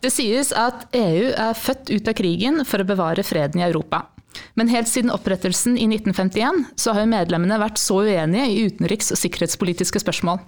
Det 0.00 0.08
sies 0.12 0.54
at 0.56 0.86
EU 0.96 1.32
er 1.34 1.58
født 1.58 1.90
ut 1.92 2.08
av 2.08 2.16
krigen 2.16 2.62
for 2.64 2.80
å 2.80 2.88
bevare 2.88 3.24
freden 3.26 3.60
i 3.60 3.66
Europa. 3.66 4.06
Men 4.56 4.70
helt 4.72 4.88
siden 4.88 5.12
opprettelsen 5.12 5.74
i 5.76 5.88
1951 5.90 6.62
så 6.80 6.94
har 6.94 7.04
jo 7.04 7.12
medlemmene 7.12 7.58
vært 7.60 7.80
så 7.82 7.98
uenige 8.06 8.46
i 8.48 8.62
utenriks- 8.70 9.10
og 9.12 9.20
sikkerhetspolitiske 9.20 10.00
spørsmål. 10.00 10.40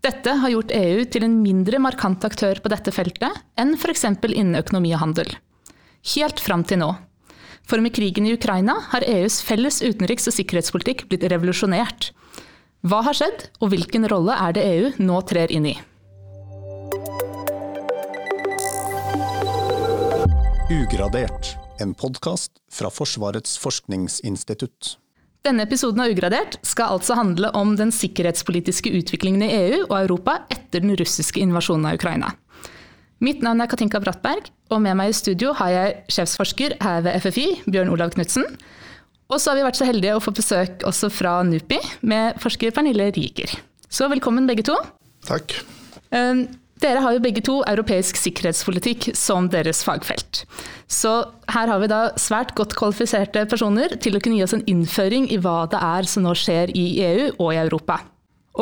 Dette 0.00 0.32
har 0.42 0.52
gjort 0.54 0.72
EU 0.72 1.04
til 1.12 1.26
en 1.26 1.36
mindre 1.42 1.80
markant 1.82 2.24
aktør 2.24 2.62
på 2.62 2.72
dette 2.72 2.92
feltet 2.94 3.42
enn 3.60 3.74
f.eks. 3.76 4.06
innen 4.32 4.56
økonomi 4.62 4.94
og 4.96 5.02
handel. 5.02 5.34
Helt 6.14 6.40
fram 6.40 6.64
til 6.64 6.80
nå. 6.80 6.94
For 7.68 7.84
med 7.84 7.92
krigen 7.94 8.24
i 8.26 8.32
Ukraina 8.34 8.78
har 8.94 9.04
EUs 9.04 9.42
felles 9.44 9.82
utenriks- 9.84 10.30
og 10.30 10.38
sikkerhetspolitikk 10.38 11.04
blitt 11.10 11.28
revolusjonert. 11.28 12.14
Hva 12.80 13.04
har 13.04 13.18
skjedd, 13.18 13.50
og 13.60 13.74
hvilken 13.74 14.08
rolle 14.08 14.32
er 14.40 14.56
det 14.56 14.64
EU 14.64 14.92
nå 15.04 15.20
trer 15.28 15.52
inn 15.52 15.68
i? 15.68 15.76
Ugradert, 20.70 21.56
en 21.82 21.96
podkast 21.98 22.60
fra 22.70 22.92
Forsvarets 22.94 23.56
forskningsinstitutt. 23.58 24.92
Denne 25.42 25.64
episoden 25.66 25.98
av 26.04 26.12
Ugradert 26.12 26.60
skal 26.62 26.94
altså 26.94 27.16
handle 27.18 27.50
om 27.58 27.72
den 27.74 27.90
sikkerhetspolitiske 27.90 28.92
utviklingen 28.94 29.42
i 29.42 29.48
EU 29.50 29.80
og 29.88 29.96
Europa 29.96 30.36
etter 30.54 30.84
den 30.84 30.94
russiske 31.00 31.42
invasjonen 31.42 31.88
av 31.90 31.98
Ukraina. 31.98 32.30
Mitt 33.18 33.42
navn 33.42 33.64
er 33.64 33.72
Katinka 33.72 33.98
Brattberg, 34.04 34.46
og 34.70 34.78
med 34.84 34.94
meg 35.00 35.10
i 35.10 35.18
studio 35.18 35.56
har 35.58 35.74
jeg 35.74 35.98
sjefsforsker 36.14 36.78
her 36.86 37.02
ved 37.02 37.18
FFI, 37.26 37.48
Bjørn 37.66 37.90
Olav 37.90 38.14
Knutsen. 38.14 38.46
Og 39.26 39.42
så 39.42 39.50
har 39.50 39.58
vi 39.58 39.66
vært 39.66 39.82
så 39.82 39.90
heldige 39.90 40.14
å 40.14 40.22
få 40.22 40.30
besøk 40.38 40.86
også 40.86 41.10
fra 41.10 41.40
NUPI, 41.50 41.82
med 42.06 42.38
forsker 42.38 42.70
Pernille 42.78 43.10
Riker. 43.18 43.58
Så 43.90 44.06
velkommen 44.12 44.46
begge 44.46 44.70
to. 44.70 44.78
Takk. 45.26 45.58
Dere 46.80 47.02
har 47.04 47.12
jo 47.12 47.20
begge 47.20 47.42
to 47.44 47.58
europeisk 47.68 48.16
sikkerhetspolitikk 48.16 49.10
som 49.18 49.50
deres 49.52 49.82
fagfelt. 49.84 50.44
Så 50.88 51.12
her 51.52 51.68
har 51.68 51.82
vi 51.82 51.90
da 51.92 52.00
svært 52.20 52.54
godt 52.56 52.72
kvalifiserte 52.78 53.44
personer 53.50 53.98
til 54.00 54.16
å 54.16 54.22
kunne 54.22 54.38
gi 54.38 54.46
oss 54.46 54.56
en 54.56 54.64
innføring 54.70 55.28
i 55.28 55.36
hva 55.44 55.66
det 55.70 55.80
er 55.80 56.08
som 56.08 56.24
nå 56.24 56.32
skjer 56.38 56.72
i 56.72 56.86
EU 57.04 57.26
og 57.36 57.52
i 57.52 57.60
Europa. 57.60 58.00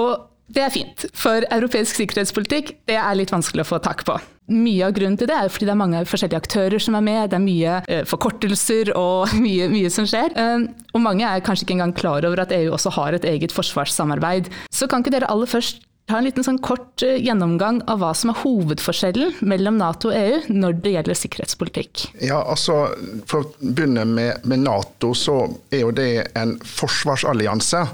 Og 0.03 0.27
det 0.49 0.65
er 0.65 0.73
fint, 0.73 1.05
for 1.17 1.45
europeisk 1.53 2.01
sikkerhetspolitikk 2.01 2.73
det 2.89 2.97
er 2.97 3.17
litt 3.19 3.33
vanskelig 3.33 3.67
å 3.67 3.71
få 3.75 3.79
tak 3.85 4.03
på. 4.09 4.17
Mye 4.49 4.87
av 4.87 4.95
grunnen 4.97 5.19
til 5.21 5.29
det 5.29 5.37
er 5.37 5.51
fordi 5.53 5.67
det 5.69 5.75
er 5.75 5.81
mange 5.83 6.01
forskjellige 6.09 6.41
aktører 6.41 6.81
som 6.81 6.97
er 6.97 7.05
med, 7.05 7.27
det 7.29 7.37
er 7.37 7.45
mye 7.45 7.75
eh, 7.85 8.07
forkortelser 8.09 8.95
og 8.97 9.35
mye, 9.45 9.69
mye 9.71 9.93
som 9.93 10.09
skjer. 10.09 10.33
Eh, 10.33 10.65
og 10.97 11.05
mange 11.05 11.29
er 11.29 11.45
kanskje 11.45 11.69
ikke 11.69 11.77
engang 11.77 11.95
klar 11.95 12.27
over 12.27 12.43
at 12.43 12.55
EU 12.57 12.73
også 12.73 12.97
har 12.97 13.15
et 13.15 13.29
eget 13.29 13.55
forsvarssamarbeid. 13.55 14.49
Så 14.73 14.89
kan 14.89 15.05
ikke 15.05 15.15
dere 15.19 15.29
aller 15.31 15.51
først 15.51 15.85
ta 16.09 16.19
en 16.19 16.25
liten 16.27 16.47
sånn 16.47 16.61
kort 16.65 17.03
eh, 17.05 17.19
gjennomgang 17.21 17.83
av 17.91 18.01
hva 18.03 18.15
som 18.17 18.33
er 18.33 18.41
hovedforskjellen 18.41 19.37
mellom 19.49 19.79
Nato 19.81 20.11
og 20.11 20.17
EU 20.17 20.57
når 20.57 20.81
det 20.85 20.95
gjelder 20.97 21.21
sikkerhetspolitikk? 21.21 22.09
Ja, 22.25 22.41
altså 22.41 22.81
For 23.29 23.45
å 23.45 23.53
begynne 23.61 24.07
med, 24.09 24.49
med 24.49 24.65
Nato, 24.65 25.13
så 25.17 25.43
er 25.71 25.85
jo 25.85 25.95
det 25.95 26.11
en 26.39 26.57
forsvarsallianse. 26.65 27.85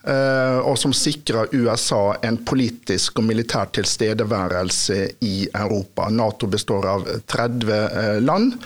Uh, 0.00 0.64
og 0.64 0.78
som 0.80 0.94
sikrer 0.96 1.50
USA 1.52 2.14
en 2.24 2.38
politisk 2.48 3.18
og 3.20 3.26
militær 3.28 3.68
tilstedeværelse 3.76 4.96
i 5.28 5.34
Europa. 5.50 6.06
Nato 6.08 6.48
består 6.48 6.88
av 6.88 7.04
30 7.28 7.68
uh, 7.68 8.16
land, 8.24 8.56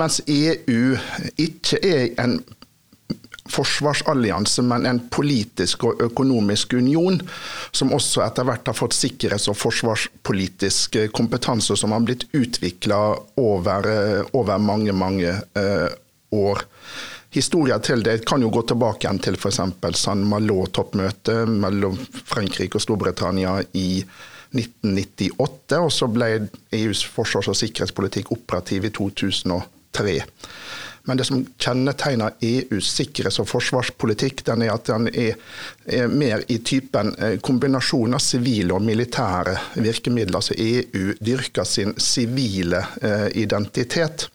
mens 0.00 0.16
EU 0.24 0.96
ikke 1.44 1.78
er 1.86 2.06
en 2.18 2.38
forsvarsallianse, 3.50 4.62
men 4.66 4.86
en 4.86 5.02
politisk 5.12 5.84
og 5.88 6.02
økonomisk 6.06 6.74
union, 6.78 7.20
som 7.72 7.92
også 7.96 8.24
etter 8.24 8.46
hvert 8.48 8.70
har 8.70 8.78
fått 8.78 8.96
sikkerhets- 8.96 9.50
og 9.50 9.58
forsvarspolitisk 9.58 11.00
kompetanse, 11.16 11.76
som 11.76 11.94
har 11.96 12.04
blitt 12.06 12.28
utvikla 12.36 13.00
over, 13.40 13.90
over, 14.32 14.58
mange, 14.58 14.94
mange 14.96 15.34
uh, 15.58 15.88
år. 16.30 16.64
Historia 17.30 17.78
til 17.78 18.02
det 18.02 18.24
kan 18.26 18.42
jo 18.42 18.50
gå 18.50 18.64
tilbake 18.66 19.06
igjen 19.06 19.20
til 19.22 19.36
f.eks. 19.38 19.60
San 20.00 20.24
Malo-toppmøtet 20.26 21.46
mellom 21.46 21.94
Frankrike 22.26 22.80
og 22.80 22.82
Storbritannia 22.82 23.60
i 23.78 24.02
1998, 24.50 25.78
og 25.78 25.92
så 25.94 26.08
ble 26.10 26.30
EUs 26.74 27.04
forsvars- 27.06 27.50
og 27.52 27.58
sikkerhetspolitikk 27.58 28.32
operativ 28.34 28.88
i 28.88 28.92
2003. 28.96 30.16
Men 31.10 31.18
det 31.18 31.24
som 31.26 31.40
kjennetegner 31.58 32.36
EUs 32.46 32.86
sikkerhets- 32.94 33.40
og 33.42 33.48
forsvarspolitikk, 33.50 34.44
den 34.46 34.62
er 34.62 34.76
at 34.76 34.86
den 34.86 35.08
er, 35.10 35.40
er 35.90 36.06
mer 36.06 36.44
i 36.46 36.60
typen 36.62 37.10
kombinasjon 37.42 38.14
av 38.14 38.22
sivile 38.22 38.76
og 38.76 38.84
militære 38.86 39.56
virkemidler. 39.82 40.38
Altså 40.38 40.54
EU 40.54 41.16
dyrker 41.18 41.66
sin 41.66 41.96
sivile 41.98 42.84
eh, 43.02 43.26
identitet. 43.42 44.28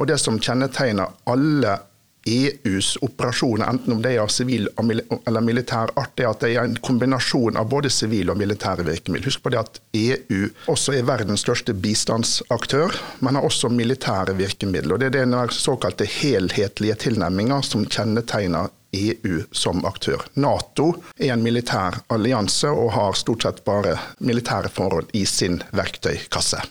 Og 0.00 0.08
det 0.08 0.16
som 0.24 0.40
kjennetegner 0.40 1.12
alle 1.28 1.76
EUs 2.26 2.96
operasjoner, 3.00 3.66
enten 3.66 3.92
om 3.92 4.02
det 4.02 4.14
er 4.16 4.32
sivil 4.32 4.68
eller 4.78 5.44
militær 5.44 5.92
art, 5.96 6.20
er 6.20 6.30
at 6.30 6.42
det 6.44 6.52
er 6.54 6.64
en 6.64 6.76
kombinasjon 6.76 7.56
av 7.56 7.68
både 7.70 7.90
sivile 7.92 8.34
og 8.34 8.40
militære 8.40 8.84
virkemidler. 8.86 9.30
Husk 9.30 9.42
på 9.44 9.52
det 9.54 9.60
at 9.60 9.80
EU 9.96 10.50
også 10.70 10.96
er 10.98 11.06
verdens 11.08 11.44
største 11.46 11.74
bistandsaktør, 11.74 12.96
men 13.20 13.38
har 13.38 13.46
også 13.46 13.72
militære 13.72 14.36
virkemidler. 14.36 14.94
og 14.94 15.00
Det 15.00 15.10
er 15.10 15.24
den 15.24 15.38
såkalte 15.54 16.04
helhetlige 16.04 16.98
tilnærminga 17.06 17.62
som 17.62 17.86
kjennetegner 17.86 18.68
EU 18.92 19.42
som 19.52 19.84
aktør. 19.86 20.24
Nato 20.34 20.92
er 21.16 21.34
en 21.34 21.44
militær 21.44 22.02
allianse 22.10 22.68
og 22.68 22.92
har 22.96 23.18
stort 23.18 23.46
sett 23.46 23.64
bare 23.64 23.96
militære 24.18 24.72
forhold 24.74 25.14
i 25.14 25.24
sin 25.24 25.62
verktøykasse. 25.70 26.62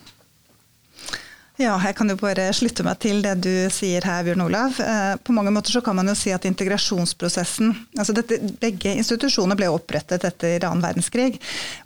Ja, 1.59 1.73
jeg 1.83 1.91
kan 1.97 2.07
jo 2.07 2.15
bare 2.15 2.45
slutte 2.55 2.85
meg 2.87 3.01
til 3.03 3.17
det 3.19 3.33
du 3.43 3.51
sier 3.75 4.05
her, 4.07 4.21
Bjørn 4.23 4.45
Olav. 4.45 4.77
Eh, 4.79 5.17
på 5.19 5.33
mange 5.35 5.51
måter 5.51 5.73
så 5.75 5.81
kan 5.83 5.97
man 5.97 6.07
jo 6.07 6.13
si 6.15 6.31
at 6.31 6.45
integrasjonsprosessen 6.47 7.73
altså 7.99 8.15
dette, 8.15 8.37
Begge 8.61 8.93
institusjoner 8.95 9.59
ble 9.59 9.67
opprettet 9.67 10.23
etter 10.23 10.63
annen 10.63 10.79
verdenskrig. 10.85 11.35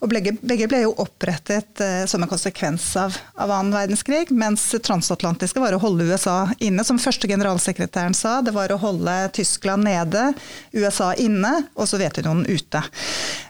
Og 0.06 0.12
begge, 0.14 0.36
begge 0.46 0.68
ble 0.70 0.84
jo 0.84 0.92
opprettet 1.02 1.82
eh, 1.82 2.04
som 2.06 2.22
en 2.22 2.30
konsekvens 2.30 2.86
av, 3.02 3.18
av 3.34 3.50
annen 3.56 3.74
verdenskrig. 3.74 4.30
Mens 4.30 4.68
transatlantiske 4.78 5.64
var 5.64 5.74
å 5.74 5.82
holde 5.82 6.06
USA 6.06 6.38
inne, 6.62 6.86
som 6.86 7.02
første 7.02 7.32
generalsekretæren 7.34 8.14
sa. 8.14 8.44
Det 8.46 8.54
var 8.54 8.70
å 8.70 8.78
holde 8.78 9.18
Tyskland 9.34 9.90
nede, 9.90 10.36
USA 10.78 11.16
inne 11.18 11.64
og 11.74 11.90
Sovjetunionen 11.90 12.46
ute. 12.46 12.86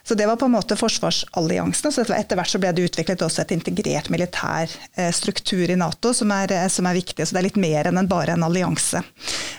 Så 0.08 0.16
det 0.20 0.26
var 0.28 0.36
på 0.36 0.46
en 0.46 0.52
måte 0.52 0.76
forsvarsalliansen. 0.76 1.92
Så 1.92 2.04
etter 2.04 2.36
hvert 2.36 2.52
så 2.52 2.60
ble 2.60 2.74
det 2.76 2.90
utviklet 2.90 3.22
også 3.24 3.46
et 3.46 3.54
integrert 3.56 4.10
militær 4.12 4.68
eh, 5.00 5.12
struktur 5.16 5.70
i 5.72 5.78
Nato 5.80 6.12
som 6.14 6.32
er, 6.36 6.52
som 6.68 6.90
er, 6.90 6.98
viktig. 7.00 7.24
Så 7.24 7.36
det 7.36 7.40
er 7.40 7.48
litt 7.48 7.62
mer 7.62 7.88
enn 7.88 8.02
bare 8.12 8.36
en 8.36 8.44
allianse. 8.44 9.00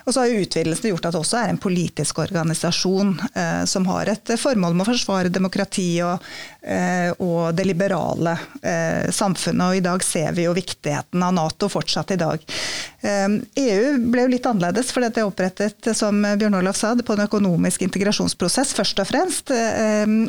Og 0.04 0.12
så 0.12 0.21
har 0.21 0.28
jo 0.28 0.43
utvidelsen 0.44 0.91
gjort 0.91 1.09
at 1.09 1.16
det 1.16 1.22
også 1.22 1.38
er 1.41 1.53
en 1.53 1.60
politisk 1.60 2.21
organisasjon 2.21 3.15
eh, 3.33 3.62
som 3.71 3.88
har 3.88 4.10
et 4.12 4.34
formål 4.41 4.77
med 4.77 4.84
å 4.84 4.91
forsvare 4.91 5.33
demokrati 5.33 5.88
og, 6.04 6.21
eh, 6.60 7.09
og 7.25 7.56
det 7.56 7.65
liberale 7.65 8.37
eh, 8.60 9.09
samfunnet. 9.09 9.65
Og 9.71 9.81
i 9.81 9.84
dag 9.84 10.04
ser 10.04 10.37
vi 10.37 10.44
jo 10.44 10.53
viktigheten 10.56 11.25
av 11.25 11.33
Nato 11.38 11.71
fortsatt 11.72 12.12
i 12.12 12.21
dag. 12.21 12.44
EU 13.04 13.81
e 13.84 13.97
ble 14.00 14.22
jo 14.25 14.33
litt 14.33 14.47
annerledes, 14.49 14.88
for 14.93 15.04
det 15.04 15.21
er 15.21 15.28
opprettet 15.28 15.91
som 15.97 16.22
Bjørn 16.25 16.56
Olav 16.56 16.77
sa, 16.77 16.94
på 16.97 17.16
en 17.16 17.27
økonomisk 17.27 17.84
integrasjonsprosess 17.84 18.72
først 18.77 19.03
og 19.03 19.09
fremst. 19.10 19.53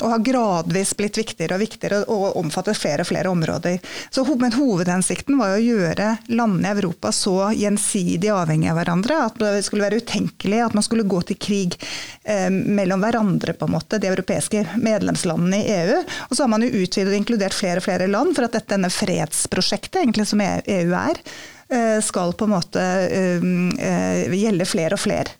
Og 0.06 0.12
har 0.12 0.26
gradvis 0.26 0.94
blitt 0.98 1.18
viktigere 1.18 1.58
og 1.58 1.64
viktigere 1.64 2.02
og 2.14 2.38
omfattet 2.38 2.78
flere 2.78 3.02
og 3.02 3.10
flere 3.10 3.32
områder. 3.34 3.80
Så, 4.14 4.26
men 4.38 4.54
hovedhensikten 4.54 5.40
var 5.40 5.56
å 5.56 5.64
gjøre 5.64 6.12
landene 6.30 6.70
i 6.70 6.76
Europa 6.78 7.12
så 7.16 7.50
gjensidig 7.58 8.30
avhengige 8.30 8.76
av 8.76 8.80
hverandre 8.80 9.18
at 9.26 9.42
det 9.42 9.64
skulle 9.66 9.88
være 9.88 10.04
utenkelig 10.04 10.62
at 10.68 10.78
man 10.78 10.86
skulle 10.86 11.08
gå 11.10 11.24
til 11.26 11.40
krig 11.42 11.80
eh, 12.24 12.52
mellom 12.54 13.02
hverandre, 13.02 13.58
på 13.58 13.68
en 13.68 13.76
måte, 13.76 14.00
de 14.02 14.12
europeiske 14.12 14.62
medlemslandene 14.78 15.64
i 15.64 15.74
EU. 15.80 16.00
Og 16.30 16.38
så 16.38 16.46
har 16.46 16.54
man 16.54 16.66
jo 16.66 16.72
utvidet 16.86 17.12
og 17.12 17.20
inkludert 17.20 17.58
flere 17.58 17.82
og 17.82 17.88
flere 17.90 18.12
land 18.12 18.38
for 18.38 18.48
at 18.48 18.56
dette, 18.60 18.74
denne 18.76 18.94
fredsprosjektet 18.94 20.04
egentlig 20.04 20.30
som 20.30 20.42
EU 20.46 20.96
er, 20.96 21.22
Eh, 21.70 22.02
skal 22.02 22.34
på 22.34 22.46
en 22.46 22.50
måte 22.54 22.82
eh, 22.82 23.42
eh, 23.90 24.34
gjelde 24.34 24.66
flere 24.70 24.98
og 24.98 25.02
flere. 25.02 25.34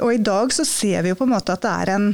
Og 0.00 0.10
i 0.10 0.22
dag 0.26 0.50
så 0.50 0.64
ser 0.66 1.04
vi 1.04 1.12
jo 1.12 1.16
på 1.18 1.22
en 1.22 1.30
måte 1.36 1.54
at 1.54 1.62
det 1.62 1.70
er 1.70 1.90
en 1.94 2.06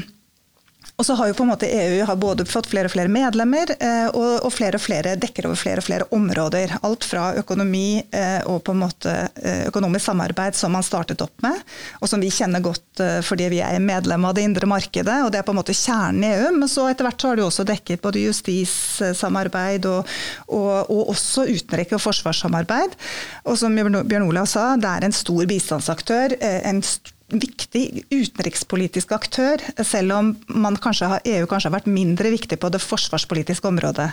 og 0.96 1.04
så 1.04 1.14
har 1.14 1.28
jo 1.28 1.34
på 1.36 1.44
en 1.44 1.50
måte 1.50 1.68
EU 1.68 2.04
både 2.16 2.46
fått 2.48 2.70
flere 2.72 2.88
og 2.88 2.94
flere 2.94 3.12
medlemmer, 3.12 3.68
eh, 3.76 4.06
og, 4.16 4.48
flere 4.52 4.78
og 4.78 4.82
flere 4.82 5.12
dekker 5.20 5.44
over 5.48 5.58
flere 5.60 5.82
og 5.82 5.84
flere 5.84 6.06
områder. 6.16 6.72
Alt 6.88 7.04
fra 7.04 7.26
økonomi 7.36 8.00
eh, 8.00 8.40
og 8.48 8.62
på 8.64 8.72
en 8.72 8.80
måte 8.80 9.12
eh, 9.36 9.66
økonomisk 9.68 10.06
samarbeid 10.08 10.56
som 10.56 10.72
man 10.72 10.86
startet 10.86 11.20
opp 11.20 11.44
med, 11.44 11.58
og 12.00 12.08
som 12.08 12.22
vi 12.22 12.32
kjenner 12.32 12.64
godt 12.64 12.84
fordi 12.96 13.50
vi 13.52 13.58
er 13.60 13.76
medlem 13.82 14.24
av 14.24 14.32
det 14.38 14.46
indre 14.46 14.64
markedet, 14.70 15.18
og 15.20 15.28
det 15.28 15.42
er 15.42 15.44
på 15.44 15.52
en 15.52 15.58
måte 15.58 15.74
kjernen 15.76 16.24
i 16.24 16.30
EU. 16.32 16.46
Men 16.62 16.70
så 16.72 16.86
etter 16.88 17.04
hvert 17.04 17.20
så 17.20 17.28
har 17.28 17.36
det 17.36 17.44
jo 17.44 17.48
også 17.50 17.66
dekket 17.68 18.00
både 18.00 18.22
justissamarbeid 18.22 19.88
og, 19.90 20.14
og, 20.48 20.70
og 20.94 21.10
også 21.12 21.44
utenriks- 21.50 21.98
og 21.98 22.00
forsvarssamarbeid. 22.06 22.96
Og 23.44 23.60
som 23.60 23.76
Bjørn 23.76 24.30
Olav 24.30 24.48
sa, 24.48 24.70
det 24.80 24.88
er 24.88 25.04
en 25.04 25.18
stor 25.18 25.44
bistandsaktør. 25.50 26.38
en 26.40 26.80
st 26.80 27.12
viktig 27.32 28.04
utenrikspolitisk 28.12 29.12
aktør, 29.16 29.62
selv 29.82 30.14
om 30.14 30.34
kanskje 30.82 31.08
har, 31.10 31.24
EU 31.26 31.48
kanskje 31.50 31.70
har 31.70 31.78
vært 31.80 31.90
mindre 31.90 32.30
viktig 32.34 32.58
på 32.62 32.70
det 32.70 32.82
forsvarspolitiske 32.84 33.66
området. 33.68 34.10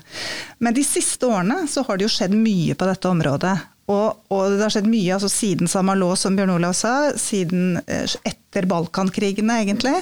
Men 0.63 0.73
de 0.73 0.85
siste 0.87 1.29
årene 1.29 1.63
så 1.69 1.85
har 1.87 1.99
det 1.99 2.07
jo 2.07 2.13
skjedd 2.15 2.33
mye 2.37 2.77
på 2.77 2.89
dette 2.89 3.09
området. 3.11 3.53
Og, 3.91 4.23
og, 4.31 4.43
det 4.55 4.63
har 4.63 4.73
skjedd 4.77 4.87
mye 4.89 5.17
altså 5.17 5.29
siden 5.29 5.69
Samalå, 5.69 6.13
som 6.19 6.37
Bjørn 6.37 6.55
Olav 6.55 6.75
sa, 6.77 7.11
siden 7.19 7.81
eh, 7.83 8.05
etter 8.53 8.67
Balkankrigene, 8.69 9.61
egentlig. 9.63 9.95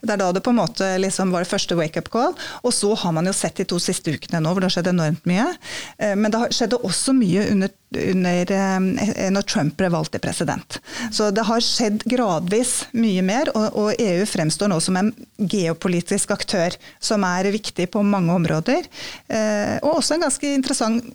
Det 0.00 0.14
er 0.14 0.20
da 0.20 0.30
det 0.32 0.42
på 0.44 0.52
en 0.52 0.60
måte 0.62 0.88
liksom 1.00 1.32
var 1.32 1.44
det 1.44 1.50
første 1.50 1.76
wake-up 1.76 2.08
call. 2.12 2.34
Og 2.64 2.72
så 2.74 2.94
har 2.96 3.12
man 3.12 3.28
jo 3.28 3.34
sett 3.36 3.60
de 3.60 3.68
to 3.68 3.78
siste 3.82 4.14
ukene 4.14 4.40
nå, 4.40 4.52
hvor 4.52 4.62
det 4.62 4.70
har 4.70 4.78
skjedd 4.78 4.92
enormt 4.94 5.28
mye. 5.28 5.46
Eh, 5.98 6.16
men 6.16 6.32
det 6.32 6.42
skjedde 6.56 6.80
også 6.80 7.14
mye 7.16 7.44
under, 7.52 7.72
under, 7.92 8.52
eh, 8.56 9.28
når 9.32 9.46
Trump 9.48 9.76
ble 9.80 9.90
valgt 9.92 10.14
til 10.16 10.24
president. 10.24 10.78
Så 11.12 11.30
det 11.34 11.44
har 11.48 11.64
skjedd 11.64 12.06
gradvis 12.08 12.86
mye 12.96 13.24
mer, 13.26 13.52
og, 13.56 13.76
og 13.76 14.00
EU 14.00 14.24
fremstår 14.28 14.72
nå 14.72 14.80
som 14.82 14.98
en 15.00 15.12
geopolitisk 15.36 16.32
aktør 16.32 16.76
som 17.02 17.26
er 17.28 17.50
viktig 17.52 17.90
på 17.92 18.02
mange 18.06 18.32
områder. 18.32 18.86
Og 19.82 19.98
også 19.98 20.16
en 20.16 20.24
ganske 20.24 20.48
interessant 20.54 21.08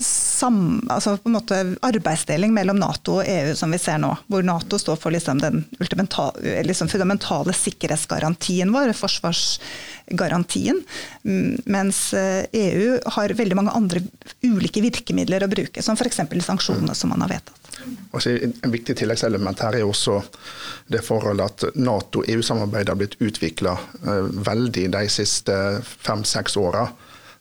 sam, 0.00 0.80
altså 0.90 1.16
på 1.20 1.28
en 1.28 1.36
måte 1.36 1.58
arbeidsdeling 1.86 2.54
mellom 2.56 2.80
Nato 2.80 3.18
og 3.20 3.28
EU 3.28 3.54
som 3.58 3.72
vi 3.74 3.80
ser 3.82 4.00
nå. 4.02 4.12
Hvor 4.30 4.44
Nato 4.46 4.78
står 4.80 4.98
for 5.00 5.14
liksom 5.14 5.42
den 5.42 5.64
liksom 6.66 6.88
fundamentale 6.88 7.52
sikkerhetsgarantien 7.56 8.72
vår, 8.72 8.92
forsvarsgarantien. 8.96 10.80
Mens 11.70 12.02
EU 12.16 12.98
har 13.16 13.36
veldig 13.36 13.58
mange 13.58 13.74
andre 13.76 14.04
ulike 14.46 14.82
virkemidler 14.84 15.44
å 15.44 15.50
bruke, 15.52 15.82
som 15.82 15.98
f.eks. 15.98 16.22
sanksjonene 16.46 16.96
som 16.96 17.12
man 17.12 17.26
har 17.26 17.34
vedtatt. 17.36 17.60
En 18.62 18.72
viktig 18.72 18.96
tilleggselement 18.98 19.60
her 19.62 19.78
er 19.78 19.86
også 19.86 20.18
det 20.90 21.02
forholdet 21.06 21.46
at 21.46 21.78
Nato-EU-samarbeidet 21.78 22.92
har 22.92 22.98
blitt 22.98 23.16
utvikla 23.22 23.76
eh, 24.02 24.26
veldig 24.50 24.88
de 24.96 25.04
siste 25.12 25.54
fem-seks 25.86 26.58
åra. 26.60 26.88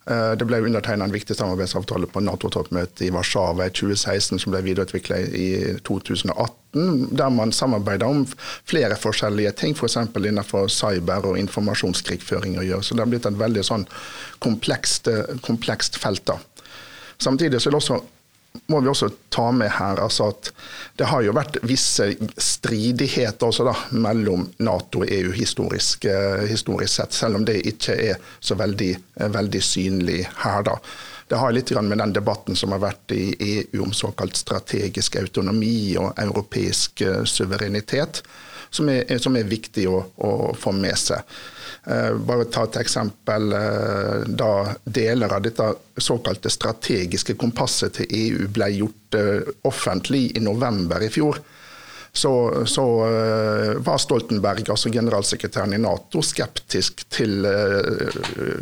Eh, 0.10 0.32
det 0.32 0.46
ble 0.50 0.58
undertegna 0.66 1.06
en 1.06 1.14
viktig 1.14 1.36
samarbeidsavtale 1.38 2.08
på 2.10 2.22
Nato-toppmøtet 2.26 3.04
i 3.06 3.12
Warszawa 3.14 3.68
i 3.70 3.74
2016, 3.78 4.40
som 4.42 4.54
ble 4.56 4.64
videreutvikla 4.66 5.20
i 5.38 5.50
2018, 5.86 7.10
der 7.20 7.30
man 7.34 7.54
samarbeider 7.54 8.10
om 8.10 8.24
flere 8.70 8.98
forskjellige 8.98 9.54
ting, 9.62 9.76
f.eks. 9.78 10.00
For 10.10 10.26
innenfor 10.26 10.70
cyber 10.74 11.30
og 11.30 11.38
informasjonskrigføring 11.44 12.58
å 12.58 12.66
gjøre. 12.66 12.88
Så 12.88 12.98
det 12.98 13.06
har 13.06 13.12
blitt 13.12 13.30
et 13.30 13.38
veldig 13.38 13.66
sånn 13.70 13.86
komplekst, 14.42 15.12
eh, 15.14 15.36
komplekst 15.46 16.02
felt. 16.02 16.26
da. 16.26 16.40
Samtidig 17.20 17.62
så 17.62 17.70
er 17.70 17.78
det 17.78 17.84
også 17.84 18.02
må 18.68 18.80
vi 18.82 18.90
også 18.90 19.10
ta 19.30 19.50
med 19.54 19.70
her 19.72 20.00
altså 20.02 20.30
at 20.32 20.52
det 20.98 21.08
har 21.10 21.22
jo 21.26 21.34
vært 21.38 21.60
visse 21.70 22.08
stridigheter 22.42 23.48
også 23.50 23.66
da, 23.68 23.76
mellom 24.02 24.48
Nato 24.66 25.04
og 25.04 25.14
EU 25.14 25.32
historisk, 25.36 26.06
eh, 26.10 26.46
historisk, 26.50 26.94
sett, 26.96 27.16
selv 27.16 27.40
om 27.40 27.46
det 27.48 27.60
ikke 27.70 27.96
er 28.10 28.20
så 28.40 28.58
veldig, 28.60 28.92
eh, 29.16 29.32
veldig 29.32 29.62
synlig 29.64 30.20
her. 30.44 30.64
da. 30.64 30.76
Det 31.30 31.38
har 31.38 31.54
litt 31.54 31.72
med 31.72 31.98
den 31.98 32.14
debatten 32.14 32.56
som 32.56 32.72
har 32.74 32.82
vært 32.82 33.14
i 33.14 33.36
EU 33.40 33.84
om 33.84 33.94
såkalt 33.94 34.36
strategisk 34.36 35.16
autonomi 35.16 35.96
og 35.98 36.18
europeisk 36.18 37.02
eh, 37.02 37.24
suverenitet, 37.24 38.24
som 38.70 38.90
er, 38.90 39.18
som 39.22 39.36
er 39.38 39.50
viktig 39.50 39.88
å, 39.90 40.04
å 40.16 40.32
få 40.58 40.74
med 40.76 40.98
seg. 41.00 41.24
Eh, 41.90 42.14
bare 42.14 42.46
ta 42.52 42.66
et 42.68 42.80
eksempel. 42.82 43.54
Eh, 43.56 44.28
da 44.28 44.52
deler 44.84 45.36
av 45.36 45.46
dette 45.46 45.70
såkalte 45.98 46.52
strategiske 46.54 47.38
kompasset 47.40 48.00
til 48.00 48.18
EU 48.24 48.50
ble 48.54 48.70
gjort 48.76 49.18
eh, 49.18 49.54
offentlig 49.70 50.30
i 50.38 50.44
november 50.44 51.04
i 51.04 51.12
fjor, 51.14 51.42
så, 52.20 52.32
så 52.68 52.84
var 53.86 54.02
Stoltenberg, 54.02 54.66
altså 54.70 54.92
generalsekretæren 54.92 55.74
i 55.78 55.80
Nato, 55.82 56.22
skeptisk 56.26 57.06
til 57.14 57.46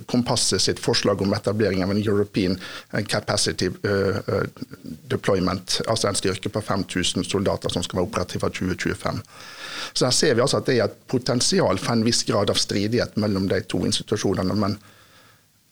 kompasset 0.09 0.61
sitt 0.61 0.81
forslag 0.83 1.21
om 1.25 1.33
etablering 1.33 1.81
av 1.85 1.93
en 1.93 2.01
European 2.01 2.57
Capacity 3.09 3.71
Deployment, 5.09 5.79
altså 5.87 6.11
en 6.11 6.19
styrke 6.19 6.51
på 6.53 6.61
5000 6.61 7.25
soldater 7.25 7.73
som 7.73 7.85
skal 7.85 8.01
være 8.01 8.09
operativ 8.11 8.45
fra 8.45 8.51
2025. 8.53 9.23
Så 9.93 10.05
her 10.05 10.15
ser 10.15 10.37
vi 10.37 10.43
altså 10.45 10.61
at 10.61 10.69
det 10.69 10.77
er 10.77 10.85
et 10.89 11.01
potensial 11.09 11.81
for 11.81 11.95
en 11.95 12.05
viss 12.05 12.23
grad 12.27 12.51
av 12.53 12.59
stridighet 12.61 13.17
mellom 13.17 13.49
de 13.49 13.61
to 13.65 13.81
institusjonene. 13.87 14.53
men 14.53 14.77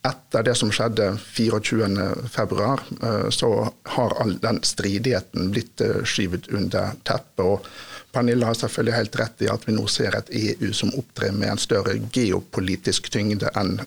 etter 0.05 0.45
det 0.45 0.55
som 0.55 0.71
skjedde 0.73 1.11
24.2, 1.17 2.79
eh, 3.03 3.29
så 3.29 3.51
har 3.95 4.15
all 4.21 4.37
den 4.39 4.61
stridigheten 4.63 5.51
blitt 5.51 5.81
eh, 5.81 6.03
skyvet 6.03 6.47
under 6.53 6.95
teppet. 7.03 7.45
og 7.45 7.67
Pernille 8.15 8.45
har 8.47 8.55
selvfølgelig 8.55 8.95
helt 8.95 9.19
rett 9.19 9.43
i 9.43 9.51
at 9.51 9.67
vi 9.67 9.75
nå 9.75 9.87
ser 9.91 10.15
et 10.15 10.31
EU 10.31 10.71
som 10.73 10.93
opptrer 10.95 11.35
med 11.35 11.51
en 11.51 11.61
større 11.61 11.97
geopolitisk 12.15 13.09
tyngde 13.11 13.51
enn 13.59 13.79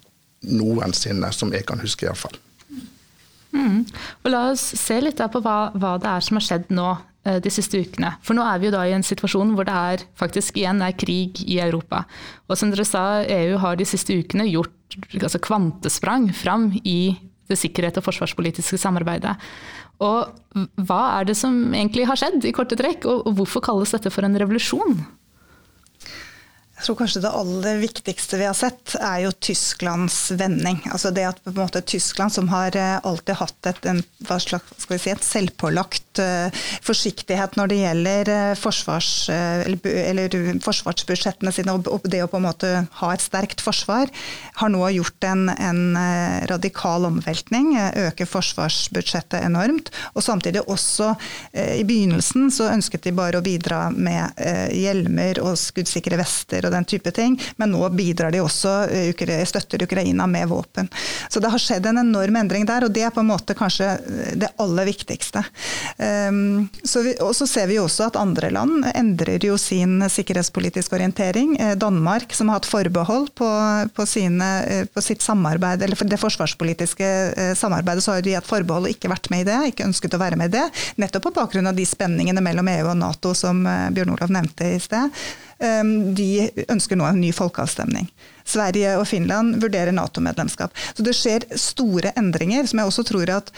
noensinne, 0.44 1.32
som 1.32 1.52
jeg 1.54 1.66
kan 1.66 1.80
huske 1.82 2.06
iallfall. 2.06 2.36
Mm. 3.52 3.86
Og 4.22 4.28
la 4.30 4.42
oss 4.52 4.66
se 4.76 4.98
litt 5.00 5.22
på 5.32 5.40
hva, 5.40 5.70
hva, 5.74 5.96
det 6.02 6.10
er 6.10 6.24
som 6.24 6.36
har 6.38 6.44
skjedd 6.44 6.68
nå 6.74 6.90
de 7.44 7.52
siste 7.52 7.80
ukene. 7.82 8.14
For 8.24 8.36
nå 8.36 8.44
er 8.46 8.60
vi 8.60 8.68
jo 8.68 8.74
da 8.74 8.84
i 8.88 8.94
en 8.96 9.06
situasjon 9.06 9.54
hvor 9.56 9.68
det 9.68 9.74
er 9.74 10.04
faktisk 10.18 10.60
igjen 10.60 10.82
er 10.84 10.96
krig 10.96 11.42
i 11.44 11.58
Europa. 11.62 12.04
Og 12.48 12.58
som 12.60 12.72
dere 12.72 12.86
sa, 12.88 13.22
EU 13.22 13.58
har 13.62 13.78
de 13.78 13.86
siste 13.88 14.16
ukene 14.16 14.48
gjort 14.48 14.74
altså 15.20 15.40
kvantesprang 15.44 16.30
fram 16.34 16.70
i 16.84 17.18
det 17.48 17.58
sikkerhet- 17.58 17.98
og 18.00 18.06
forsvarspolitiske 18.08 18.78
samarbeidet. 18.80 19.36
Og 20.04 20.30
hva 20.86 21.00
er 21.18 21.28
det 21.28 21.36
som 21.38 21.72
egentlig 21.74 22.06
har 22.06 22.18
skjedd, 22.18 22.44
i 22.46 22.54
korte 22.54 22.78
trekk, 22.78 23.06
og 23.08 23.32
hvorfor 23.38 23.64
kalles 23.64 23.94
dette 23.94 24.12
for 24.14 24.26
en 24.26 24.38
revolusjon? 24.38 25.00
Jeg 26.78 26.86
tror 26.86 26.96
kanskje 27.00 27.20
det 27.24 27.30
aller 27.34 27.80
viktigste 27.82 28.38
vi 28.38 28.46
har 28.46 28.54
sett, 28.54 28.92
er 29.02 29.24
jo 29.24 29.32
Tysklands 29.42 30.30
vending. 30.38 30.78
Altså 30.94 31.10
det 31.10 31.24
at 31.26 31.40
på 31.42 31.50
en 31.50 31.56
måte 31.58 31.80
Tyskland, 31.82 32.30
som 32.30 32.46
har 32.52 32.76
eh, 32.78 33.00
alltid 33.02 33.34
hatt 33.40 33.66
et, 33.66 33.88
en, 33.90 33.98
slags, 34.22 34.86
si, 34.86 35.10
et 35.10 35.26
selvpålagt 35.26 36.20
uh, 36.22 36.54
forsiktighet 36.86 37.56
når 37.58 37.72
det 37.72 37.78
gjelder 37.80 38.30
uh, 38.30 38.52
forsvars, 38.58 39.08
uh, 39.26 39.64
eller, 39.66 39.96
eller, 40.04 40.36
forsvarsbudsjettene 40.62 41.52
sine, 41.56 41.74
og, 41.74 42.06
det 42.06 42.22
å 42.22 42.30
på 42.30 42.38
en 42.38 42.46
måte 42.46 42.70
ha 43.00 43.10
et 43.10 43.26
sterkt 43.26 43.64
forsvar, 43.64 44.14
har 44.62 44.70
nå 44.70 44.84
gjort 44.94 45.26
en, 45.26 45.48
en 45.50 45.82
radikal 46.50 47.08
omveltning. 47.10 47.74
Øker 48.06 48.30
forsvarsbudsjettet 48.30 49.42
enormt. 49.42 49.90
Og 50.14 50.22
samtidig 50.22 50.62
også, 50.70 51.10
i 51.52 51.82
begynnelsen 51.86 52.52
så 52.54 52.70
ønsket 52.70 53.08
de 53.08 53.14
bare 53.18 53.40
å 53.40 53.44
bidra 53.44 53.88
med 53.94 54.38
hjelmer 54.74 55.40
og 55.42 55.58
skuddsikre 55.58 56.18
vester 56.20 56.67
og 56.68 56.76
den 56.76 56.88
type 56.88 57.12
ting. 57.14 57.36
Men 57.56 57.72
nå 57.74 57.88
bidrar 57.96 58.32
de 58.34 58.42
også, 58.44 58.74
eh, 58.92 59.44
støtter 59.48 59.82
Ukraina 59.82 60.26
med 60.26 60.48
våpen. 60.48 60.88
Så 61.28 61.40
det 61.40 61.50
har 61.50 61.58
skjedd 61.58 61.86
en 61.86 61.98
enorm 61.98 62.36
endring 62.36 62.66
der, 62.68 62.84
og 62.84 62.92
det 62.92 63.02
er 63.02 63.14
på 63.14 63.20
en 63.20 63.30
måte 63.30 63.56
kanskje 63.56 63.88
det 64.38 64.50
aller 64.58 64.88
viktigste. 64.88 65.42
Um, 65.98 66.68
så 66.84 67.02
vi, 67.02 67.14
og 67.24 67.34
så 67.36 67.46
ser 67.48 67.68
vi 67.70 67.78
også 67.80 68.08
at 68.08 68.18
andre 68.20 68.50
land 68.54 68.86
endrer 68.94 69.42
jo 69.44 69.56
sin 69.60 70.00
sikkerhetspolitiske 70.10 70.94
orientering. 70.94 71.56
Eh, 71.60 71.74
Danmark, 71.78 72.32
som 72.34 72.50
har 72.50 72.60
hatt 72.60 72.68
forbehold 72.68 73.30
på, 73.38 73.48
på, 73.94 74.06
sine, 74.06 74.50
eh, 74.64 74.84
på 74.86 75.02
sitt 75.04 75.24
samarbeid, 75.24 75.82
eller 75.82 76.08
det 76.08 76.20
forsvarspolitiske 76.20 77.08
samarbeidet, 77.58 78.04
så 78.04 78.16
har 78.16 78.24
de 78.24 78.36
hatt 78.36 78.48
forbehold 78.48 78.88
og 78.88 78.94
ikke 78.94 79.10
vært 79.12 79.30
med 79.32 79.44
i 79.44 79.48
det, 79.50 79.58
ikke 79.72 79.88
ønsket 79.88 80.16
å 80.16 80.22
være 80.22 80.38
med 80.40 80.52
i 80.52 80.58
det. 80.58 80.66
Nettopp 81.02 81.28
på 81.28 81.36
bakgrunn 81.40 81.70
av 81.70 81.76
de 81.76 81.86
spenningene 81.88 82.42
mellom 82.44 82.68
EU 82.72 82.88
og 82.92 82.96
Nato 83.00 83.34
som 83.36 83.62
Bjørn 83.64 84.14
Olav 84.14 84.32
nevnte 84.32 84.72
i 84.74 84.80
sted. 84.82 85.12
Ehm, 85.60 86.14
de 86.14 86.50
ønsker 86.70 86.96
nå 86.98 87.06
en 87.08 87.20
ny 87.20 87.32
folkeavstemning. 87.34 88.10
Sverige 88.48 88.96
og 89.00 89.06
Finland 89.10 89.58
vurderer 89.62 89.94
Nato-medlemskap. 89.94 90.74
Så 90.94 91.04
det 91.04 91.16
skjer 91.16 91.46
store 91.58 92.14
endringer, 92.18 92.66
som 92.68 92.80
jeg 92.80 92.92
også 92.92 93.06
tror 93.08 93.38
at 93.38 93.54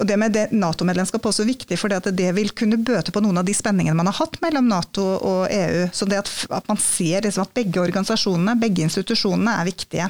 og 0.00 0.06
det 0.08 0.16
med 0.18 0.36
Nato-medlemskap 0.56 1.22
er 1.22 1.30
også 1.30 1.44
viktig, 1.46 1.76
for 1.78 1.92
det, 1.92 2.30
vil 2.34 2.50
kunne 2.58 2.80
bøte 2.80 3.12
på 3.14 3.20
noen 3.22 3.38
av 3.38 3.46
de 3.46 3.54
spenningene 3.54 3.94
man 3.94 4.08
har 4.10 4.16
hatt 4.18 4.40
mellom 4.42 4.66
Nato 4.66 5.04
og 5.04 5.44
EU. 5.46 5.84
Så 5.94 6.08
det 6.10 6.18
at, 6.24 6.32
at 6.50 6.66
man 6.70 6.80
ser 6.80 7.22
liksom 7.22 7.44
at 7.44 7.54
begge 7.54 7.78
organisasjonene, 7.84 8.56
begge 8.58 8.82
institusjonene 8.88 9.60
er 9.60 9.68
viktige. 9.68 10.08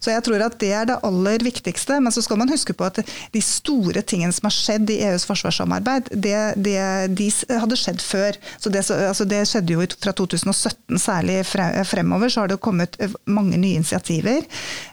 Så 0.00 0.12
jeg 0.12 0.22
tror 0.26 0.42
at 0.44 0.56
det 0.60 0.70
er 0.76 0.86
det 0.88 0.98
aller 1.06 1.42
viktigste. 1.44 1.98
Men 2.02 2.14
så 2.14 2.22
skal 2.24 2.38
man 2.40 2.50
huske 2.52 2.74
på 2.76 2.86
at 2.86 3.00
de 3.32 3.42
store 3.42 4.02
tingene 4.06 4.34
som 4.34 4.48
har 4.48 4.54
skjedd 4.54 4.92
i 4.92 5.00
EUs 5.08 5.26
forsvarssamarbeid, 5.28 6.12
det, 6.12 6.38
det, 6.60 6.78
de 7.18 7.30
hadde 7.50 7.80
skjedd 7.80 8.02
før. 8.04 8.38
Så 8.60 8.72
det, 8.72 8.84
altså 8.94 9.26
det, 9.28 9.42
skjedde 9.48 9.76
jo 9.76 9.86
fra 10.02 10.14
2017 10.16 11.00
særlig 11.02 11.40
fremover, 11.48 12.32
så 12.32 12.44
har 12.44 12.52
det 12.52 12.60
kommet 12.62 12.98
mange 13.24 13.55
nye 13.60 13.80
initiativer. 13.80 14.46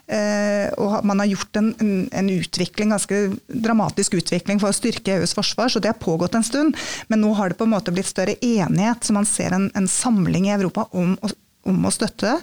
Eh, 0.06 0.68
og 0.80 1.04
man 1.06 1.22
har 1.22 1.30
gjort 1.32 1.60
en, 1.60 1.70
en 2.10 2.32
utvikling, 2.34 2.92
ganske 2.94 3.20
dramatisk 3.48 4.18
utvikling 4.20 4.60
for 4.62 4.72
å 4.72 4.76
styrke 4.76 5.18
EUs 5.18 5.36
forsvar, 5.36 5.72
så 5.72 5.82
det 5.82 5.92
har 5.92 6.02
pågått 6.02 6.36
en 6.38 6.46
stund. 6.46 6.76
Men 7.08 7.24
nå 7.24 7.32
har 7.38 7.52
det 7.52 7.60
på 7.60 7.68
en 7.68 7.74
måte 7.76 7.94
blitt 7.94 8.10
større 8.10 8.36
enighet, 8.40 9.04
så 9.04 9.16
man 9.16 9.28
ser 9.28 9.56
en, 9.56 9.70
en 9.74 9.88
samling 9.90 10.50
i 10.50 10.56
Europa 10.58 10.88
om 10.92 11.16
å 11.22 11.32
om 11.64 11.86
å 11.88 11.92
støtte, 11.92 12.34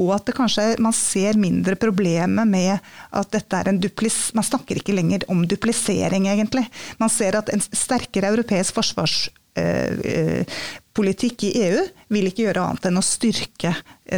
og 0.00 0.12
at 0.14 0.28
det 0.28 0.36
kanskje 0.36 0.64
man 0.82 0.94
ser 0.96 1.38
mindre 1.40 1.76
problemet 1.80 2.48
med 2.48 2.78
at 3.12 3.32
dette 3.34 3.58
er 3.58 3.68
en 3.68 3.80
duplis... 3.80 4.30
Man 4.36 4.46
snakker 4.46 4.80
ikke 4.80 4.94
lenger 4.96 5.26
om 5.32 5.42
duplisering, 5.48 6.30
egentlig. 6.32 6.66
Man 7.00 7.12
ser 7.12 7.36
at 7.38 7.52
en 7.52 7.60
sterkere 7.60 8.32
europeisk 8.32 8.76
forsvars 8.78 9.26
politikk 10.96 11.44
i 11.48 11.50
EU 11.64 11.80
vil 12.14 12.28
ikke 12.28 12.44
gjøre 12.46 12.62
annet 12.64 12.86
enn 12.90 13.00
å 13.00 13.04
styrke 13.04 13.72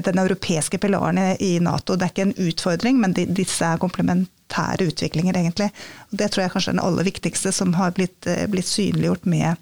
den 0.05 0.21
europeiske 0.21 0.81
pilaren 0.83 1.21
i 1.41 1.55
Nato. 1.65 1.97
Det 1.97 2.07
er 2.07 2.13
ikke 2.13 2.27
en 2.29 2.49
utfordring, 2.49 3.01
men 3.01 3.17
disse 3.17 3.65
er 3.65 3.81
komplementære 3.81 4.91
utviklinger, 4.91 5.39
egentlig. 5.39 5.71
Og 6.11 6.19
Det 6.21 6.31
tror 6.33 6.45
jeg 6.45 6.55
kanskje 6.57 6.75
er 6.75 6.79
den 6.79 6.85
aller 6.85 7.09
viktigste 7.09 7.53
som 7.55 7.73
har 7.79 7.95
blitt, 7.97 8.29
blitt 8.53 8.69
synliggjort 8.69 9.25
med, 9.29 9.57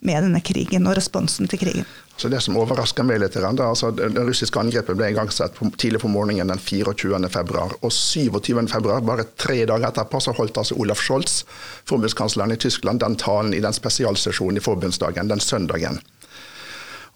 med 0.00 0.24
denne 0.24 0.40
krigen 0.44 0.86
og 0.88 0.96
responsen 0.96 1.48
til 1.48 1.60
krigen. 1.60 1.88
Så 2.20 2.28
Det 2.28 2.40
som 2.44 2.56
overrasker 2.60 3.04
meg 3.04 3.22
litt, 3.22 3.32
det, 3.32 3.64
altså, 3.64 3.90
det 3.96 4.24
russiske 4.26 4.60
angrepet 4.60 4.96
ble 4.96 5.08
igangsatt 5.12 5.56
tidlig 5.80 6.02
på 6.02 6.10
morgenen 6.12 6.52
den 6.52 6.60
24. 6.60 7.16
februar. 7.32 7.72
Og 7.80 7.92
27. 7.92 8.68
februar, 8.68 9.00
bare 9.00 9.24
tre 9.40 9.62
dager 9.64 9.88
etterpå, 9.88 10.20
så 10.20 10.34
holdt 10.36 10.60
altså 10.60 10.76
Olaf 10.76 11.00
Scholz, 11.00 11.44
forbundskansleren 11.88 12.52
i 12.52 12.60
Tyskland, 12.60 13.00
den 13.00 13.16
talen 13.16 13.54
i 13.56 13.62
den 13.64 13.72
spesialsesjonen 13.72 14.60
i 14.60 14.64
forbundsdagen 14.64 15.32
den 15.32 15.40
søndagen. 15.40 16.00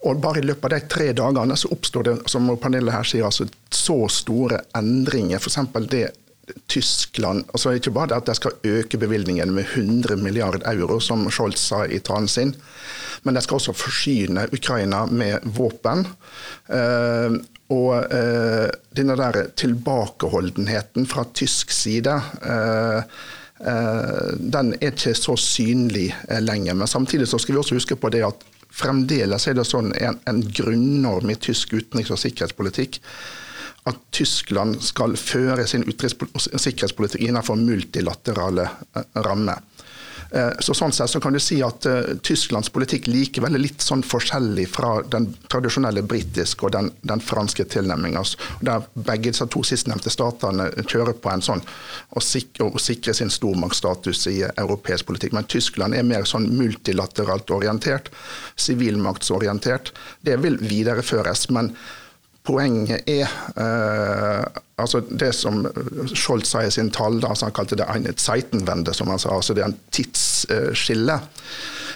Og 0.05 0.21
bare 0.21 0.41
i 0.41 0.45
løpet 0.45 0.65
av 0.65 0.75
de 0.75 0.89
tre 0.89 1.13
dagene 1.17 1.57
så 1.57 1.71
oppstår 1.73 2.09
det, 2.09 2.17
som 2.29 2.49
Pernille 2.61 2.93
her 2.93 3.07
sier, 3.09 3.25
altså 3.25 3.47
så 3.73 3.97
store 4.13 4.61
endringer. 4.77 5.41
F.eks. 5.41 5.61
det 5.93 6.07
Tyskland 6.69 7.45
altså 7.53 7.75
Ikke 7.77 7.93
bare 7.95 8.13
det 8.13 8.17
at 8.19 8.29
de 8.29 8.35
skal 8.37 8.57
øke 8.65 8.99
bevilgningene 9.01 9.53
med 9.53 9.65
100 9.65 10.17
milliard 10.21 10.63
euro, 10.69 11.01
som 11.01 11.27
Scholz 11.31 11.61
sa 11.71 11.85
i 11.87 12.01
talen 12.05 12.29
sin, 12.29 12.55
men 13.25 13.37
de 13.37 13.43
skal 13.45 13.61
også 13.61 13.73
forsyne 13.77 14.49
Ukraina 14.53 15.05
med 15.07 15.45
våpen. 15.57 16.07
Eh, 16.69 17.37
og 17.73 18.13
eh, 18.13 18.69
denne 18.97 19.17
der 19.17 19.39
tilbakeholdenheten 19.57 21.07
fra 21.09 21.25
tysk 21.33 21.73
side 21.73 22.19
eh, 22.43 22.99
eh 23.65 24.35
den 24.37 24.75
er 24.75 24.91
ikke 24.93 25.15
så 25.17 25.37
synlig 25.41 26.11
eh, 26.29 26.43
lenger. 26.43 26.75
Men 26.75 26.91
samtidig 26.91 27.29
så 27.29 27.39
skal 27.39 27.55
vi 27.55 27.63
også 27.63 27.79
huske 27.79 27.97
på 27.97 28.11
det 28.13 28.25
at 28.27 28.45
fremdeles 28.75 29.47
er 29.49 29.57
det 29.57 29.65
sånn 29.69 29.95
en, 29.95 30.19
en 30.29 30.43
grunnnorm 30.45 31.31
i 31.31 31.39
tysk 31.41 31.73
utenriks- 31.73 32.13
og 32.13 32.21
sikkerhetspolitikk 32.21 33.01
at 33.85 34.01
Tyskland 34.15 34.81
skal 34.83 35.17
føre 35.21 35.67
sin 35.69 35.85
sikkerhetspolitikk 35.85 37.27
innenfor 37.27 37.61
multilaterale 37.61 38.69
eh, 38.97 39.09
rammer. 39.27 39.61
Eh, 40.35 40.51
så 40.59 40.75
sånn 40.75 40.93
sett 40.95 41.13
så 41.13 41.21
kan 41.23 41.35
du 41.37 41.39
si 41.43 41.61
at 41.63 41.87
uh, 41.87 42.15
Tysklands 42.27 42.71
politikk 42.75 43.07
likevel 43.07 43.55
er 43.55 43.63
litt 43.63 43.85
sånn 43.85 44.03
forskjellig 44.03 44.65
fra 44.73 44.97
den 45.07 45.29
tradisjonelle 45.53 46.03
britiske 46.03 46.67
og 46.67 46.73
den, 46.75 46.89
den 47.07 47.23
franske 47.23 47.67
tilnærminga. 47.71 48.25
Der 48.67 48.89
begge 48.97 49.31
disse 49.31 49.47
to 49.53 49.63
sistnevnte 49.67 50.11
statene 50.11 50.71
kjører 50.81 51.15
på 51.23 51.31
en 51.31 51.45
sånn 51.45 51.63
å 52.17 52.23
sikre, 52.25 52.67
å 52.67 52.83
sikre 52.83 53.15
sin 53.15 53.31
stormaktsstatus 53.31 54.27
i 54.33 54.41
europeisk 54.49 55.13
politikk. 55.13 55.37
Men 55.39 55.47
Tyskland 55.51 55.95
er 55.95 56.09
mer 56.09 56.27
sånn 56.27 56.49
multilateralt 56.57 57.55
orientert, 57.55 58.11
sivilmaktsorientert. 58.57 59.93
Det 60.27 60.41
vil 60.43 60.59
videreføres. 60.59 61.51
men 61.55 61.77
Poenget 62.45 63.09
er 63.09 63.25
uh, 63.57 64.45
altså 64.77 65.01
det 65.09 65.31
som 65.33 65.63
Scholz 66.13 66.51
sa 66.53 66.61
i 66.65 66.73
sin 66.73 66.91
tale, 66.93 67.23
altså 67.25 67.49
han 67.49 67.55
kalte 67.57 67.79
det 67.81 67.87
en 67.89 68.05
Zeitenwende, 68.21 68.93
som 68.93 69.09
han 69.09 69.23
sa, 69.23 69.33
altså 69.33 69.57
det 69.57 69.63
er 69.65 69.71
en 69.73 69.79
tidsskille. 69.95 71.17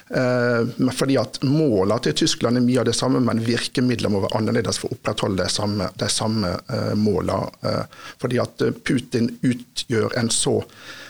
Uh, 0.09 0.89
fordi 0.97 1.19
at 1.21 1.37
Målene 1.45 2.01
til 2.01 2.17
Tyskland 2.23 2.57
er 2.57 2.65
mye 2.65 2.81
av 2.81 2.89
det 2.89 2.97
samme, 2.97 3.21
men 3.21 3.45
virkemidlene 3.45 4.15
må 4.15 4.23
være 4.25 4.41
annerledes 4.41 4.81
for 4.81 4.89
å 4.89 4.97
opprettholde 4.97 5.43
de 5.43 5.53
samme, 5.53 5.91
de 6.01 6.09
samme 6.13 6.55
uh, 6.73 6.95
målene. 6.97 7.85
fordi 8.17 8.41
at 8.41 8.65
Putin 8.89 9.29
utgjør 9.45 10.17
en 10.17 10.33
så 10.33 10.63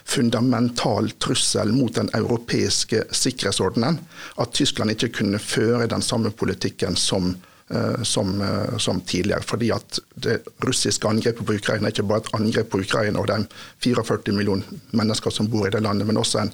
fundamental 0.09 1.13
trussel 1.23 1.71
mot 1.77 1.95
den 1.95 2.11
europeiske 2.17 3.05
sikkerhetsordenen 3.15 4.01
at 4.41 4.57
Tyskland 4.57 4.97
ikke 4.97 5.13
kunne 5.21 5.39
føre 5.39 5.87
den 5.87 6.03
samme 6.03 6.33
politikken 6.35 6.97
som 6.99 7.37
Eh, 7.37 7.58
som, 8.03 8.41
eh, 8.41 8.79
som, 8.79 9.01
tidligere. 9.01 9.43
Fordi 9.43 9.71
at 9.71 9.99
det 10.15 10.39
russiske 10.65 11.09
angrepet 11.09 11.47
på 11.47 11.53
Ukraina 11.53 11.89
er 11.89 11.93
ikke 11.93 12.09
bare 12.09 12.25
et 12.25 12.35
angrep 12.39 12.71
på 12.71 12.81
Ukraina 12.81 13.21
og 13.21 13.29
de 13.29 13.45
44 13.85 14.33
millioner 14.33 14.65
mennesker 14.97 15.31
som 15.31 15.51
bor 15.53 15.69
i 15.69 15.71
det 15.71 15.83
landet, 15.85 16.07
men 16.07 16.17
også 16.17 16.43
en, 16.43 16.53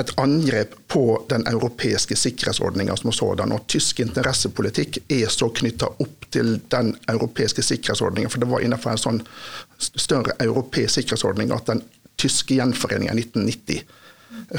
et 0.00 0.12
angrep 0.16 0.74
på 0.88 1.04
den 1.28 1.44
europeiske 1.46 2.16
sikkerhetsordninga 2.16 2.96
som 2.96 3.12
sådan. 3.12 3.52
Og 3.52 3.66
tysk 3.68 4.00
interessepolitikk 4.00 5.02
er 5.08 5.28
så 5.28 5.50
knytta 5.52 5.90
opp 6.00 6.30
til 6.32 6.60
den 6.72 6.94
europeiske 7.08 7.62
sikkerhetsordninga, 7.62 8.32
for 8.32 8.40
det 8.40 8.48
var 8.48 8.64
innenfor 8.64 8.94
en 8.94 9.04
sånn 9.04 9.24
større 9.78 10.38
europeisk 10.40 10.94
sikkerhetsordning 10.94 11.52
at 11.52 11.68
den 11.68 11.84
tyske 12.16 12.56
gjenforeninga 12.56 13.12
i 13.12 13.26
1990 13.26 14.00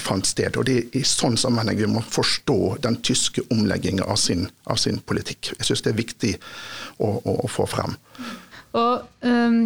fant 0.01 0.27
sted. 0.27 0.57
Og 0.57 0.65
Det 0.65 0.77
er 0.77 0.99
i 0.99 1.03
sånn 1.07 1.37
sammenheng 1.39 1.79
vi 1.79 1.89
må 1.89 2.03
forstå 2.05 2.59
den 2.83 2.99
tyske 3.05 3.45
omlegginga 3.53 4.05
av, 4.05 4.19
av, 4.65 4.77
sin 4.77 4.99
politikk. 5.05 5.53
Jeg 5.57 5.69
syns 5.69 5.85
det 5.85 5.93
er 5.93 6.01
viktig 6.01 6.35
å, 6.97 7.09
å, 7.17 7.39
å 7.45 7.51
få 7.51 7.67
frem. 7.69 7.97
Og 8.73 9.25
um 9.27 9.65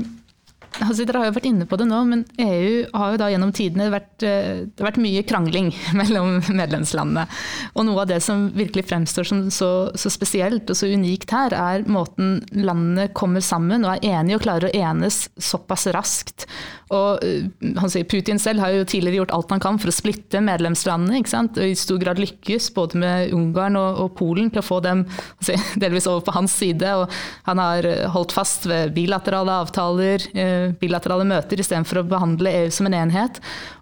Altså, 0.77 1.05
dere 1.07 1.21
har 1.21 1.29
jo 1.31 1.35
vært 1.39 1.47
inne 1.49 1.65
på 1.69 1.77
det 1.79 1.87
nå, 1.89 1.99
men 2.05 2.23
EU 2.41 2.85
har 2.93 3.13
jo 3.13 3.19
da 3.21 3.29
gjennom 3.31 3.53
tidene 3.55 3.89
vært, 3.89 4.11
eh, 4.25 4.65
det 4.67 4.83
har 4.83 4.91
vært 4.91 5.01
mye 5.01 5.23
krangling 5.27 5.71
mellom 5.99 6.37
medlemslandene. 6.53 7.25
Og 7.73 7.87
noe 7.87 8.03
av 8.03 8.11
det 8.11 8.19
som 8.25 8.47
virkelig 8.55 8.85
fremstår 8.91 9.29
som 9.29 9.45
så, 9.53 9.71
så, 9.97 10.11
spesielt 10.13 10.69
og 10.69 10.77
så 10.77 10.89
unikt 10.91 11.33
her, 11.33 11.55
er 11.57 11.87
måten 11.89 12.41
landene 12.53 13.07
kommer 13.17 13.43
sammen 13.43 13.87
og 13.87 13.95
er 13.95 14.19
enige 14.19 14.37
og 14.37 14.45
klarer 14.45 14.69
å 14.69 14.75
enes 14.77 15.25
såpass 15.41 15.87
raskt. 15.95 16.45
Og 16.93 17.25
eh, 17.25 17.49
han 17.81 17.91
sier 17.91 18.07
Putin 18.07 18.39
selv 18.41 18.61
har 18.63 18.75
jo 18.75 18.85
tidligere 18.87 19.23
gjort 19.23 19.35
alt 19.39 19.55
han 19.55 19.63
kan 19.63 19.81
for 19.81 19.91
å 19.91 19.95
splitte 19.95 20.43
medlemslandene, 20.45 21.23
ikke 21.23 21.33
sant? 21.33 21.57
og 21.57 21.73
i 21.73 21.77
stor 21.79 21.99
grad 22.03 22.21
lykkes 22.21 22.69
både 22.77 23.01
med 23.01 23.33
Ungarn 23.35 23.79
og, 23.79 24.03
og 24.05 24.13
Polen 24.19 24.53
til 24.53 24.61
å 24.61 24.67
få 24.67 24.79
dem 24.85 25.07
delvis 25.81 26.07
over 26.09 26.21
på 26.27 26.37
hans 26.37 26.53
side. 26.61 26.93
og 27.01 27.09
Han 27.49 27.63
har 27.63 27.89
holdt 28.13 28.35
fast 28.35 28.69
ved 28.69 28.93
bilaterale 28.95 29.57
avtaler. 29.65 30.29
Eh, 30.37 30.56
bilaterale 30.81 31.25
møter 31.27 31.59
istedenfor 31.61 32.01
å 32.01 32.05
behandle 32.09 32.53
EU 32.63 32.69
som 32.73 32.89
en 32.89 32.95
enhet. 32.97 33.39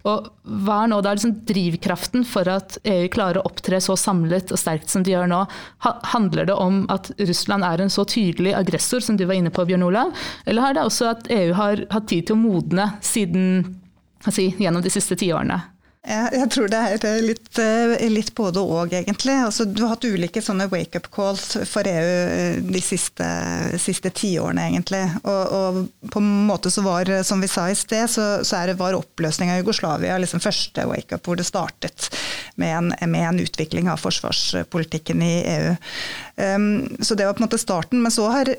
Og 0.07 0.29
hva 0.65 0.81
er 0.83 0.91
nå 0.91 0.99
da 1.05 1.15
liksom 1.15 1.35
drivkraften 1.49 2.25
for 2.27 2.49
at 2.51 2.77
EU 2.83 3.07
klarer 3.13 3.41
å 3.41 3.45
opptre 3.49 3.81
så 3.83 3.97
samlet 3.99 4.53
og 4.53 4.61
sterkt 4.61 4.93
som 4.93 5.05
de 5.05 5.15
gjør 5.15 5.29
nå? 5.31 5.43
Handler 6.15 6.49
det 6.49 6.57
om 6.57 6.83
at 6.93 7.11
Russland 7.21 7.67
er 7.67 7.83
en 7.83 7.93
så 7.93 8.07
tydelig 8.09 8.55
aggressor 8.57 9.03
som 9.03 9.19
du 9.19 9.25
var 9.25 9.39
inne 9.39 9.53
på, 9.53 9.65
Bjørn 9.67 9.87
Olav? 9.87 10.13
Eller 10.45 10.69
er 10.69 10.77
det 10.77 10.87
også 10.87 11.11
at 11.13 11.31
EU 11.33 11.53
har 11.57 11.85
hatt 11.93 12.09
tid 12.11 12.27
til 12.27 12.37
å 12.37 12.41
modne 12.41 12.91
siden, 13.05 13.77
si, 14.29 14.51
gjennom 14.59 14.85
de 14.85 14.93
siste 14.93 15.17
tiårene? 15.19 15.61
Jeg 16.05 16.49
tror 16.53 16.69
det 16.69 16.77
er 16.77 17.05
eh, 17.07 17.21
litt, 17.25 17.47
eh, 17.57 17.93
litt 18.13 18.29
både 18.37 18.61
og, 18.61 18.93
egentlig. 18.93 19.33
Altså, 19.41 19.65
du 19.65 19.81
har 19.81 19.95
hatt 19.95 20.05
ulike 20.05 20.41
sånne 20.43 20.67
wake-up 20.69 21.07
calls 21.13 21.55
for 21.65 21.87
EU 21.89 22.11
eh, 22.29 22.59
de 22.61 22.81
siste, 22.83 23.25
siste 23.81 24.11
tiårene, 24.13 24.67
egentlig. 24.69 25.01
Og, 25.23 25.55
og, 25.57 25.79
på 26.13 26.21
en 26.21 26.29
måte 26.45 26.69
så 26.73 26.83
var, 26.85 27.09
som 27.25 27.41
vi 27.41 27.49
sa 27.49 27.65
i 27.71 27.77
sted, 27.77 28.05
så, 28.11 28.27
så 28.45 28.59
er 28.59 28.71
det 28.71 28.77
var 28.81 28.97
oppløsning 28.97 29.49
av 29.49 29.63
Jugoslavia 29.63 30.19
liksom 30.21 30.43
første 30.43 30.85
wake-up 30.91 31.25
hvor 31.25 31.39
det 31.39 31.47
startet 31.47 32.11
med 32.61 32.75
en, 32.77 32.93
med 33.09 33.25
en, 33.25 33.41
utvikling 33.45 33.89
av 33.89 33.99
forsvarspolitikken 33.99 35.25
i 35.25 35.33
EU. 35.55 35.73
Um, 36.35 36.97
så 36.99 37.15
det 37.15 37.25
var 37.25 37.33
på 37.33 37.43
en 37.43 37.47
måte 37.47 37.57
starten. 37.57 38.01
Men 38.03 38.11
så 38.11 38.27
har, 38.29 38.51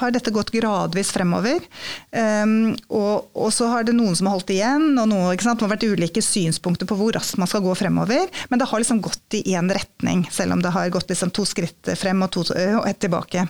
har 0.00 0.14
dette 0.14 0.30
gått 0.34 0.52
gradvis 0.54 1.10
fremover. 1.14 1.64
Um, 2.12 2.74
og, 2.88 3.28
og, 3.34 3.50
så 3.54 3.70
har 3.72 3.86
det 3.86 3.96
noen 3.96 4.16
som 4.16 4.28
har 4.30 4.38
holdt 4.38 4.52
igjen, 4.54 4.92
og 4.94 5.08
noe, 5.10 5.34
sant? 5.42 5.58
det 5.58 5.66
har 5.66 5.74
vært 5.74 5.88
ulike 5.88 6.22
synspunkter 6.22 6.88
på 6.88 6.98
hvor 6.98 7.16
raskt 7.16 7.40
man 7.40 7.50
skal 7.50 7.64
gå 7.64 7.74
fremover. 7.78 8.30
Men 8.50 8.62
det 8.62 8.68
har 8.70 8.82
liksom 8.82 9.02
gått 9.04 9.38
i 9.38 9.42
én 9.56 9.70
retning, 9.72 10.26
selv 10.32 10.56
om 10.56 10.62
det 10.62 10.74
har 10.74 10.92
gått 10.94 11.10
liksom 11.10 11.32
to 11.34 11.46
skritt 11.48 11.92
frem 11.98 12.22
og, 12.22 12.30
to, 12.34 12.46
og 12.46 12.86
ett 12.88 13.00
tilbake. 13.02 13.46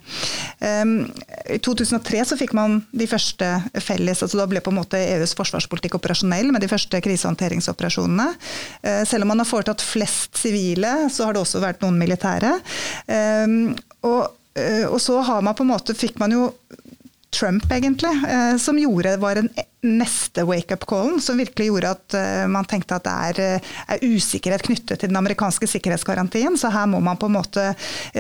Um, 0.61 0.99
I 1.53 1.61
2003 1.63 2.25
så 2.33 2.41
fikk 2.41 2.57
man 2.57 2.81
de 2.97 3.07
første 3.09 3.47
felles 3.83 4.23
altså 4.23 4.39
Da 4.39 4.47
ble 4.49 4.61
på 4.65 4.73
en 4.73 4.79
måte 4.79 4.99
EUs 4.99 5.35
forsvarspolitikk 5.37 5.97
operasjonell 5.99 6.49
med 6.55 6.63
de 6.65 6.69
første 6.71 6.99
krisehåndteringsoperasjonene. 7.05 8.27
Selv 9.09 9.25
om 9.25 9.31
man 9.33 9.41
har 9.43 9.49
foretatt 9.49 9.83
flest 9.85 10.39
sivile, 10.41 10.93
så 11.13 11.27
har 11.27 11.37
det 11.37 11.43
også 11.43 11.61
vært 11.63 11.83
noen 11.85 11.99
militære. 12.01 12.53
Og, 14.07 14.37
uh, 14.59 14.87
og 14.89 15.01
så 15.03 15.21
har 15.27 15.45
man 15.45 15.57
på 15.59 15.67
en 15.67 15.73
måte, 15.75 15.97
fikk 15.99 16.21
man 16.23 16.35
jo 16.35 16.51
Trump, 17.41 17.73
egentlig, 17.73 18.23
eh, 18.29 18.57
som 18.57 18.79
gjorde, 18.79 19.17
var 19.17 19.35
den 19.35 19.51
neste 19.81 20.45
wake-up-callen. 20.45 21.21
Som 21.21 21.39
virkelig 21.39 21.67
gjorde 21.67 21.91
at 21.91 22.17
eh, 22.17 22.47
man 22.49 22.65
tenkte 22.65 22.97
at 22.97 23.05
det 23.05 23.17
er, 23.29 23.41
eh, 23.45 23.75
er, 23.93 24.07
usikkerhet 24.07 24.65
knyttet 24.65 25.01
til 25.01 25.11
den 25.11 25.21
amerikanske 25.21 25.69
sikkerhetsgarantien. 25.69 26.57
Så 26.57 26.71
her 26.73 26.87
må 26.91 27.01
man 27.05 27.21
på 27.21 27.29
en 27.29 27.37
måte 27.37 27.67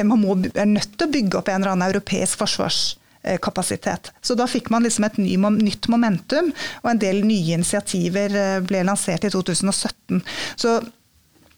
Man 0.04 0.20
må, 0.20 0.36
er 0.54 0.68
nødt 0.68 0.98
til 0.98 1.06
å 1.06 1.12
bygge 1.12 1.38
opp 1.38 1.48
en 1.48 1.62
eller 1.62 1.72
annen 1.72 1.88
europeisk 1.88 2.42
forsvarskapasitet. 2.42 4.12
Så 4.20 4.36
da 4.36 4.46
fikk 4.50 4.68
man 4.74 4.84
liksom 4.84 5.06
et 5.06 5.18
ny, 5.22 5.36
nytt 5.62 5.88
momentum, 5.92 6.52
og 6.82 6.90
en 6.90 7.00
del 7.00 7.22
nye 7.24 7.56
initiativer 7.56 8.60
ble 8.66 8.84
lansert 8.84 9.24
i 9.24 9.32
2017. 9.32 10.20
Så 10.60 10.80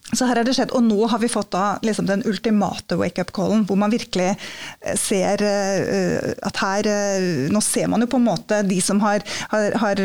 så 0.09 0.25
her 0.25 0.41
har 0.41 0.47
det 0.47 0.55
skjedd, 0.57 0.73
og 0.73 0.85
nå 0.87 1.09
har 1.13 1.21
vi 1.21 1.29
fått 1.29 1.51
da 1.53 1.65
liksom 1.85 2.07
den 2.09 2.23
ultimate 2.29 2.97
wake-up-callen, 2.97 3.67
hvor 3.69 3.77
man 3.81 3.93
virkelig 3.93 4.31
eh, 4.31 4.97
ser 4.97 5.43
uh, 5.45 6.31
at 6.49 6.61
her 6.63 6.89
uh, 6.89 7.27
Nå 7.53 7.61
ser 7.65 7.91
man 7.93 8.01
jo 8.03 8.09
på 8.11 8.21
en 8.21 8.29
måte 8.29 8.61
de 8.65 8.79
som 8.85 9.01
har, 9.03 9.25
har, 9.53 9.77
har 9.83 10.01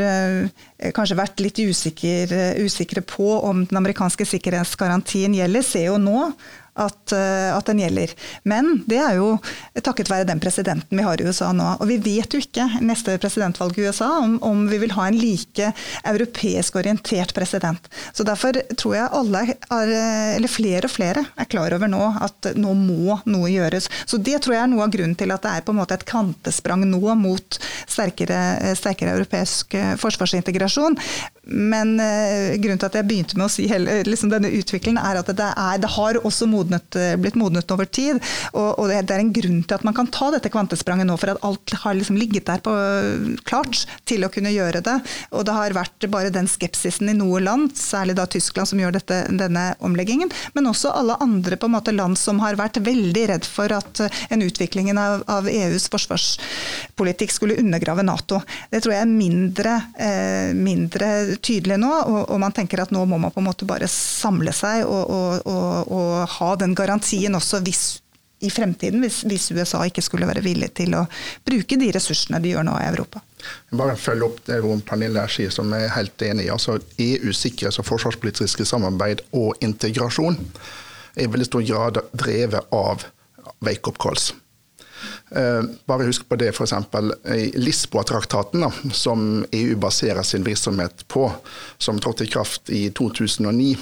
kanskje 0.95 1.17
vært 1.17 1.43
litt 1.43 1.59
usikre, 1.63 2.53
usikre 2.59 3.03
på 3.05 3.29
om 3.39 3.63
den 3.69 3.79
amerikanske 3.79 4.27
sikkerhetsgarantien 4.27 5.35
gjelder, 5.37 5.65
ser 5.65 5.87
jo 5.91 5.99
nå 6.01 6.31
at, 6.73 7.13
uh, 7.13 7.53
at, 7.53 7.65
den 7.69 7.81
gjelder. 7.83 8.13
Men 8.49 8.79
det 8.89 8.97
er 8.97 9.17
jo 9.19 9.35
takket 9.85 10.09
være 10.09 10.27
den 10.29 10.41
presidenten 10.41 10.97
vi 10.97 11.05
har 11.05 11.21
i 11.21 11.27
USA 11.27 11.51
nå. 11.53 11.67
Og 11.83 11.89
vi 11.89 11.99
vet 12.01 12.33
jo 12.33 12.41
ikke 12.41 12.65
neste 12.81 13.15
presidentvalg 13.21 13.77
i 13.77 13.85
USA 13.87 14.09
om, 14.23 14.39
om 14.45 14.65
vi 14.69 14.79
vil 14.81 14.95
ha 14.97 15.07
en 15.09 15.19
like 15.19 15.69
europeisk 16.09 16.79
orientert 16.81 17.33
president. 17.37 17.89
Så 18.13 18.25
derfor 18.25 18.57
tror 18.79 18.97
jeg 18.97 19.11
alle, 19.19 19.43
er, 19.53 19.93
eller 20.37 20.51
flere 20.51 20.89
og 20.89 20.95
flere, 20.95 21.25
er 21.37 21.49
klar 21.49 21.75
over 21.77 21.91
nå 21.91 22.01
at 22.23 22.53
nå 22.57 22.73
må 22.77 23.19
noe 23.29 23.51
gjøres. 23.51 23.89
Så 24.09 24.17
det 24.17 24.41
tror 24.43 24.57
jeg 24.57 24.63
er 24.65 24.73
noe 24.73 24.87
av 24.87 24.93
grunnen 24.93 25.17
til 25.19 25.33
at 25.35 25.45
det 25.45 25.53
er 25.53 25.65
på 25.65 25.75
en 25.75 25.81
måte 25.81 25.97
et 25.97 26.07
kantesprang 26.09 26.87
nå 26.89 27.03
mot 27.19 27.59
sterkere, 27.85 28.73
sterkere 28.77 29.13
europeisk 29.17 29.77
eh, 29.77 29.93
forsvarsintegrasjon. 30.01 30.97
Men 31.43 31.97
grunnen 32.63 32.79
til 32.79 32.87
at 32.87 32.95
jeg 32.95 33.07
begynte 33.07 33.35
med 33.35 33.49
å 33.49 33.51
si 33.51 33.65
hele, 33.67 33.97
liksom 34.07 34.31
denne 34.31 34.51
utviklingen, 34.55 35.01
er 35.01 35.19
at 35.19 35.27
det, 35.35 35.49
er, 35.59 35.81
det 35.83 35.91
har 35.91 36.19
også 36.23 36.47
modnet, 36.63 36.95
eh, 36.95 37.15
blitt 37.19 37.37
modnet 37.39 37.71
over 37.75 37.85
tid. 37.85 38.21
Og, 38.53 38.79
og 38.79 38.89
det, 38.89 39.03
er 39.11 39.21
en 39.21 39.33
grunn 39.35 39.61
til 39.63 39.77
at 39.77 39.85
man 39.87 39.95
kan 39.97 40.09
ta 40.13 40.31
dette 40.33 40.51
kvantespranget 40.53 41.07
nå, 41.09 41.17
for 41.19 41.33
at 41.33 41.43
alt 41.45 41.75
har 41.83 41.97
liksom 41.97 42.17
ligget 42.19 42.47
der 42.49 42.63
på, 42.63 42.73
klart 43.47 43.83
til 44.09 44.25
å 44.25 44.31
kunne 44.33 44.53
gjøre 44.53 44.83
det. 44.85 44.97
Og 45.31 45.45
det 45.47 45.55
har 45.55 45.75
vært 45.75 46.07
bare 46.11 46.33
den 46.33 46.49
skepsisen 46.49 47.11
i 47.11 47.17
noe 47.17 47.41
land, 47.43 47.75
særlig 47.77 48.17
da 48.19 48.27
Tyskland, 48.29 48.69
som 48.69 48.81
gjør 48.81 48.95
dette, 48.97 49.23
denne 49.29 49.73
omleggingen. 49.83 50.31
Men 50.55 50.71
også 50.71 50.93
alle 50.93 51.17
andre 51.23 51.59
på 51.59 51.69
en 51.69 51.75
måte 51.75 51.95
land 51.95 52.19
som 52.19 52.41
har 52.43 52.57
vært 52.59 52.81
veldig 52.83 53.27
redd 53.33 53.47
for 53.47 53.71
at 53.73 54.03
en 54.29 54.45
utviklingen 54.45 54.97
av, 54.99 55.23
av 55.31 55.49
EUs 55.49 55.89
forsvarspolitikk 55.93 57.33
skulle 57.33 57.57
undergrave 57.59 58.05
Nato. 58.05 58.41
Det 58.71 58.83
tror 58.83 58.95
jeg 58.95 59.05
er 59.05 59.11
mindre, 59.11 59.75
eh, 59.97 60.53
mindre 60.57 61.09
tydelig 61.43 61.79
nå, 61.81 61.91
og, 61.91 62.19
og, 62.27 62.37
man 62.43 62.55
tenker 62.55 62.83
at 62.83 62.93
nå 62.93 63.03
må 63.09 63.19
man 63.21 63.33
på 63.33 63.41
en 63.41 63.47
måte 63.47 63.67
bare 63.69 63.87
samle 63.91 64.53
seg 64.55 64.83
og, 64.87 65.13
og, 65.47 65.93
og 65.93 66.35
ha 66.37 66.52
den 66.61 66.75
garantien 66.77 67.35
også 67.35 67.61
hvis 67.65 67.83
i 68.43 68.49
fremtiden, 68.51 68.99
hvis, 68.99 69.21
hvis, 69.23 69.51
USA 69.55 69.85
ikke 69.87 70.03
skulle 70.03 70.27
være 70.27 70.43
villig 70.43 70.73
til 70.75 70.95
å 70.97 71.05
bruke 71.47 71.77
de 71.79 71.89
ressursene 71.95 72.41
de 72.43 72.51
gjør 72.51 72.67
nå 72.67 72.75
i 72.81 72.89
Europa. 72.89 73.21
Bare 73.71 73.95
følge 73.99 74.27
opp 74.27 74.41
det 74.49 74.59
Pernille 74.87 75.23
sier, 75.31 75.53
som 75.53 75.71
er 75.75 75.91
helt 75.95 76.21
enig 76.27 76.49
i. 76.49 76.51
Altså, 76.51 76.79
EUs 76.99 77.39
sikkerhets- 77.39 77.79
og 77.79 77.87
forsvarspolitiske 77.87 78.67
samarbeid 78.67 79.23
og 79.31 79.63
integrasjon 79.63 80.39
er 81.15 81.23
i 81.23 81.31
veldig 81.31 81.47
stor 81.47 81.67
grad 81.67 82.01
drevet 82.11 82.73
av 82.75 83.07
wake-up 83.63 83.99
calls. 84.01 84.33
Eh, 85.35 85.63
bare 85.87 86.07
husk 86.07 86.27
på 86.29 86.35
det 86.39 86.51
f.eks. 86.51 86.73
i 87.35 87.51
Lisboa-traktaten, 87.59 88.67
som 88.91 89.45
EU 89.51 89.75
baserer 89.79 90.23
sin 90.27 90.43
virksomhet 90.43 91.07
på, 91.07 91.29
som 91.77 91.99
trådte 91.99 92.27
i 92.27 92.31
kraft 92.31 92.69
i 92.69 92.89
2009 92.91 93.75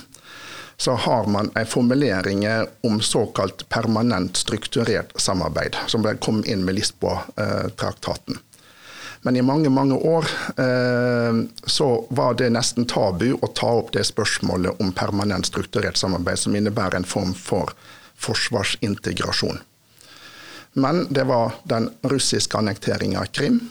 så 0.81 0.91
har 0.91 1.27
man 1.29 1.51
en 1.55 1.65
formulering 1.65 2.47
om 2.81 3.01
såkalt 3.01 3.69
permanent 3.69 4.37
strukturert 4.37 5.21
samarbeid, 5.21 5.75
som 5.87 6.17
kom 6.17 6.43
inn 6.45 6.65
med 6.65 6.75
Lisboa-traktaten. 6.75 8.39
Men 9.21 9.35
i 9.37 9.41
mange 9.41 9.69
mange 9.69 9.95
år 9.95 10.25
eh, 10.57 11.35
så 11.65 12.05
var 12.09 12.33
det 12.33 12.49
nesten 12.49 12.87
tabu 12.89 13.27
å 13.33 13.47
ta 13.53 13.69
opp 13.83 13.91
det 13.93 14.07
spørsmålet 14.09 14.81
om 14.81 14.89
permanent 14.91 15.45
strukturert 15.45 16.01
samarbeid, 16.01 16.39
som 16.39 16.55
innebærer 16.57 16.97
en 16.97 17.05
form 17.05 17.35
for 17.37 17.75
forsvarsintegrasjon. 18.17 19.61
Men 20.73 21.05
det 21.13 21.27
var 21.29 21.61
den 21.63 21.91
russiske 22.01 22.57
annekteringen 22.57 23.21
av 23.21 23.29
Krim. 23.29 23.61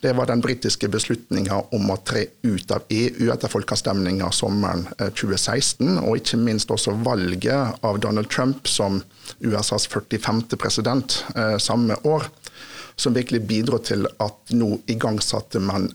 Det 0.00 0.12
var 0.12 0.26
den 0.26 0.40
britiske 0.40 0.88
beslutninga 0.88 1.58
om 1.76 1.90
å 1.92 1.98
tre 2.04 2.22
ut 2.42 2.70
av 2.72 2.86
EU 2.88 3.28
etter 3.32 3.52
folkeavstemninga 3.52 4.30
sommeren 4.32 4.86
2016, 4.96 5.98
eh, 5.98 6.04
og 6.08 6.22
ikke 6.22 6.40
minst 6.40 6.72
også 6.72 6.94
valget 7.04 7.84
av 7.84 8.00
Donald 8.00 8.30
Trump 8.32 8.68
som 8.68 9.02
USAs 9.44 9.84
45. 9.92 10.56
president 10.56 11.18
eh, 11.36 11.58
samme 11.60 11.98
år, 12.08 12.30
som 12.96 13.14
virkelig 13.16 13.42
bidro 13.44 13.82
til 13.84 14.08
at 14.24 14.54
nå 14.56 14.70
igangsatte 14.88 15.60
man 15.60 15.90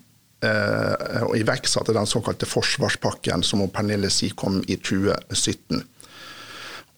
eh, 0.45 1.25
og 1.25 1.33
iverksatte 1.41 1.97
den 1.97 2.05
såkalte 2.05 2.45
forsvarspakken 2.49 3.41
som 3.41 3.65
Pernille 3.73 4.13
Si 4.13 4.29
kom 4.37 4.61
i 4.67 4.77
2017. 4.77 5.81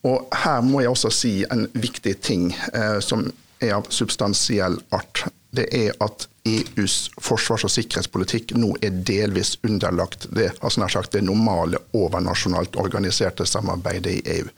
Og 0.07 0.39
her 0.43 0.59
må 0.63 0.83
jeg 0.83 0.91
også 0.91 1.11
si 1.11 1.33
en 1.47 1.69
viktig 1.71 2.19
ting 2.19 2.49
eh, 2.73 2.99
som 2.99 3.29
er 3.59 3.73
av 3.77 3.87
substansiell 3.89 4.79
art. 4.95 5.25
Det 5.51 5.67
er 5.73 5.93
at 6.03 6.27
EUs 6.47 7.09
forsvars- 7.21 7.65
og 7.67 7.71
sikkerhetspolitikk 7.71 8.53
nå 8.59 8.73
er 8.83 8.97
delvis 9.07 9.57
underlagt 9.67 10.27
det, 10.35 10.51
altså 10.61 10.81
nær 10.81 10.93
sagt 10.93 11.15
det 11.15 11.23
normale 11.25 11.79
overnasjonalt 11.97 12.77
organiserte 12.79 13.45
samarbeidet 13.45 14.19
i 14.19 14.21
EU. 14.37 14.51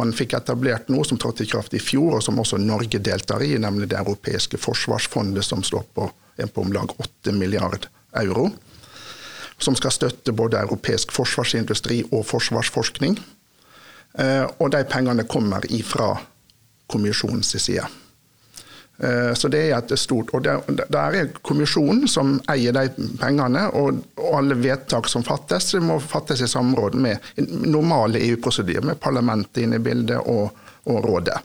Man 0.00 0.12
fikk 0.16 0.34
etablert 0.34 0.88
noe 0.90 1.06
som 1.06 1.18
trådte 1.20 1.44
i 1.44 1.50
kraft 1.50 1.74
i 1.76 1.82
fjor, 1.82 2.16
og 2.16 2.22
som 2.26 2.38
også 2.42 2.58
Norge 2.58 2.98
deltar 2.98 3.44
i, 3.46 3.52
nemlig 3.58 3.92
det 3.92 4.00
europeiske 4.00 4.58
forsvarsfondet, 4.58 5.44
som 5.46 5.62
står 5.62 5.84
på, 5.94 6.08
på 6.54 6.64
om 6.64 6.72
lag 6.74 6.90
8 6.98 7.34
milliard 7.36 7.86
euro. 8.18 8.48
Som 9.58 9.76
skal 9.78 9.94
støtte 9.94 10.34
både 10.34 10.58
europeisk 10.58 11.14
forsvarsindustri 11.14 12.00
og 12.10 12.24
forsvarsforskning. 12.26 13.20
Eh, 14.18 14.46
og 14.58 14.72
de 14.74 14.82
pengene 14.90 15.28
kommer 15.30 15.62
ifra 15.70 16.16
kommisjonens 16.90 17.54
side. 17.54 17.86
Eh, 18.98 19.34
så 19.34 19.48
det 19.48 19.62
er 19.70 19.78
et 19.78 19.98
stort, 19.98 20.30
og 20.34 20.42
Der 20.44 21.16
er 21.18 21.32
kommisjonen 21.42 22.06
som 22.08 22.36
eier 22.50 22.72
de 22.72 23.08
pengene, 23.20 23.66
og, 23.74 24.04
alle 24.34 24.54
vedtak 24.54 25.08
som 25.10 25.24
fattes, 25.26 25.74
må 25.82 25.98
fattes 26.00 26.40
i 26.40 26.48
samråd 26.48 26.94
med 26.94 27.18
normale 27.66 28.22
EU-prosedyrer, 28.28 28.86
med 28.86 29.00
parlamentet 29.00 29.64
inne 29.64 29.76
i 29.76 29.84
bildet 29.84 30.18
og, 30.18 30.54
og 30.84 31.04
rådet. 31.04 31.38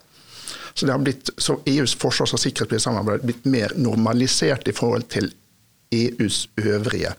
Så, 0.74 0.86
det 0.86 0.94
har 0.94 1.02
blitt, 1.04 1.30
så 1.38 1.58
EUs 1.66 1.96
forsvars- 1.98 2.34
og 2.34 2.40
sikkerhetspolitiske 2.40 2.86
samarbeid 2.86 3.20
har 3.20 3.26
blitt 3.26 3.46
mer 3.46 3.74
normalisert 3.76 4.68
i 4.70 4.76
forhold 4.76 5.10
til 5.12 5.32
EUs 5.92 6.48
øvrige 6.62 7.16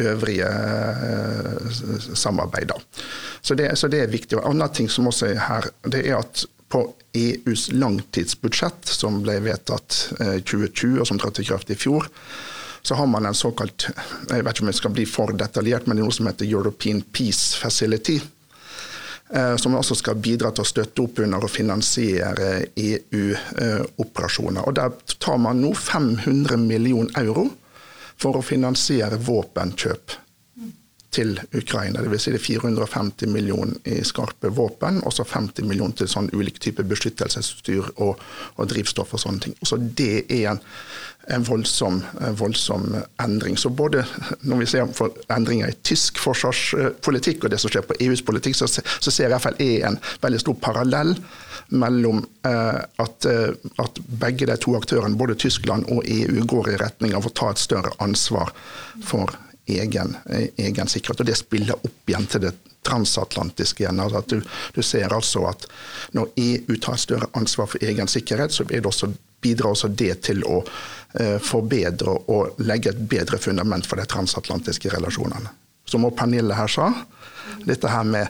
øvrige 0.00 0.46
uh, 0.46 2.14
samarbeid. 2.14 2.70
Så 3.40 3.54
det, 3.54 3.78
så 3.78 3.88
det, 3.88 4.02
er 4.02 4.06
viktig. 4.06 4.38
Og 4.38 4.44
En 4.44 4.50
annen 4.62 4.74
ting 4.74 4.90
som 4.90 5.06
også 5.06 5.26
er 5.26 5.40
her, 5.48 5.66
det 5.82 6.04
er 6.06 6.20
at 6.20 6.44
på 6.70 6.84
EUs 7.12 7.72
langtidsbudsjett, 7.72 8.86
som 8.86 9.18
ble 9.24 9.40
vedtatt 9.42 9.96
uh, 10.20 10.26
eh, 10.36 10.38
2020 10.46 11.00
og 11.02 11.08
som 11.08 11.18
trådte 11.18 11.42
i 11.42 11.48
kraft 11.48 11.70
i 11.74 11.78
fjor, 11.78 12.06
så 12.82 12.96
har 12.96 13.08
man 13.10 13.26
en 13.28 13.36
såkalt 13.36 13.90
Jeg 14.30 14.44
vet 14.44 14.54
ikke 14.54 14.64
om 14.64 14.70
jeg 14.70 14.78
skal 14.78 14.92
bli 14.94 15.04
for 15.04 15.34
detaljert, 15.36 15.86
men 15.86 15.98
det 15.98 16.04
er 16.04 16.08
noe 16.08 16.16
som 16.16 16.30
heter 16.30 16.48
European 16.48 17.02
Peace 17.02 17.58
Facility. 17.58 18.20
Uh, 19.30 19.56
som 19.60 19.76
også 19.78 19.94
skal 19.98 20.18
bidra 20.18 20.50
til 20.50 20.64
å 20.64 20.70
støtte 20.70 21.04
opp 21.04 21.20
under 21.22 21.44
og 21.46 21.52
finansiere 21.52 22.64
EU-operasjoner. 22.74 24.64
Og 24.66 24.74
Der 24.78 24.96
tar 25.22 25.38
man 25.38 25.60
nå 25.62 25.74
500 25.74 26.56
millioner 26.58 27.14
euro 27.20 27.46
for 28.20 28.38
å 28.38 28.46
finansiere 28.46 29.20
våpenkjøp 29.22 30.16
til 31.10 31.34
Ukraina. 31.56 32.02
Dvs. 32.04 32.22
Si 32.22 32.32
det 32.32 32.40
er 32.40 32.44
450 32.44 33.30
millioner 33.34 33.76
i 33.90 34.00
skarpe 34.06 34.52
våpen, 34.54 35.02
og 35.06 35.14
så 35.14 35.26
50 35.26 35.66
millioner 35.66 35.98
til 35.98 36.10
sånn 36.10 36.30
ulike 36.32 36.62
typer 36.62 36.86
beskyttelsesutstyr 36.90 37.92
og, 37.96 38.20
og, 38.56 38.64
drivstoff 38.70 39.14
og 39.16 39.22
sånne 39.24 39.46
ting. 39.46 39.56
Så 39.66 39.80
det 39.80 40.26
er 40.30 40.52
en, 40.52 40.62
en 41.34 41.46
voldsom, 41.46 42.00
voldsom, 42.38 42.94
endring. 43.22 43.58
Så 43.58 43.72
både 43.74 44.04
når 44.46 44.62
vi 44.62 44.70
ser 44.70 44.94
for 44.96 45.18
endringer 45.34 45.72
i 45.72 45.78
tysk 45.86 46.22
forsvarspolitikk 46.22 47.44
og 47.44 47.54
det 47.54 47.60
som 47.62 47.72
skjer 47.72 47.86
på 47.90 47.98
EUs 48.06 48.24
politikk, 48.26 48.60
så, 48.60 48.70
så 48.70 49.10
ser 49.10 49.34
jeg 49.34 49.54
er 49.66 49.88
en 49.90 50.00
veldig 50.22 50.42
stor 50.46 50.58
parallell 50.62 51.16
mellom 51.70 52.24
eh, 52.46 52.80
at, 53.02 53.24
eh, 53.24 53.52
at, 53.78 54.00
begge 54.22 54.46
de 54.46 54.56
to 54.58 54.74
aktørene, 54.78 55.18
både 55.18 55.38
Tyskland 55.38 55.86
og 55.90 56.02
EU, 56.06 56.42
går 56.50 56.72
i 56.72 56.80
retning 56.80 57.14
av 57.14 57.26
å 57.26 57.34
ta 57.34 57.52
et 57.52 57.62
større 57.62 57.94
ansvar 58.02 58.50
for 59.06 59.30
egen, 59.70 60.16
egen 60.56 60.90
sikkerhet. 60.90 61.22
Og 61.22 61.30
det 61.30 61.38
spiller 61.38 61.78
opp 61.78 62.10
igjen 62.10 62.28
til 62.30 62.44
det 62.46 62.52
transatlantiske 62.86 63.84
igjen. 63.84 64.00
Altså 64.00 64.18
at 64.18 64.28
du, 64.28 64.42
du, 64.74 64.82
ser 64.82 65.12
altså 65.14 65.44
at 65.50 65.66
når 66.16 66.30
EU 66.40 66.76
tar 66.82 67.00
større 67.00 67.30
ansvar 67.38 67.70
for 67.70 67.84
egen 67.84 68.08
sikkerhet, 68.08 68.52
så 68.52 68.64
også, 68.64 69.12
bidrar 69.40 69.74
også 69.74 69.88
det 69.88 70.14
til 70.28 70.44
å 70.44 70.60
eh, 71.20 71.38
forbedre 71.42 72.16
og 72.32 72.60
legge 72.64 72.92
et 72.92 73.02
bedre 73.08 73.38
fundament 73.40 73.86
for 73.88 74.00
de 74.00 74.08
transatlantiske 74.08 74.92
relasjonene. 74.92 75.52
Som 75.88 76.06
Pernille 76.16 76.54
her 76.54 76.70
sa, 76.70 76.92
dette 77.66 77.88
her 77.90 78.04
med 78.06 78.28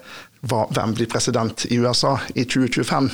hva, 0.48 0.64
hvem 0.72 0.94
blir 0.96 1.10
president 1.10 1.66
i 1.68 1.78
USA 1.82 2.16
i 2.34 2.46
2025? 2.46 3.10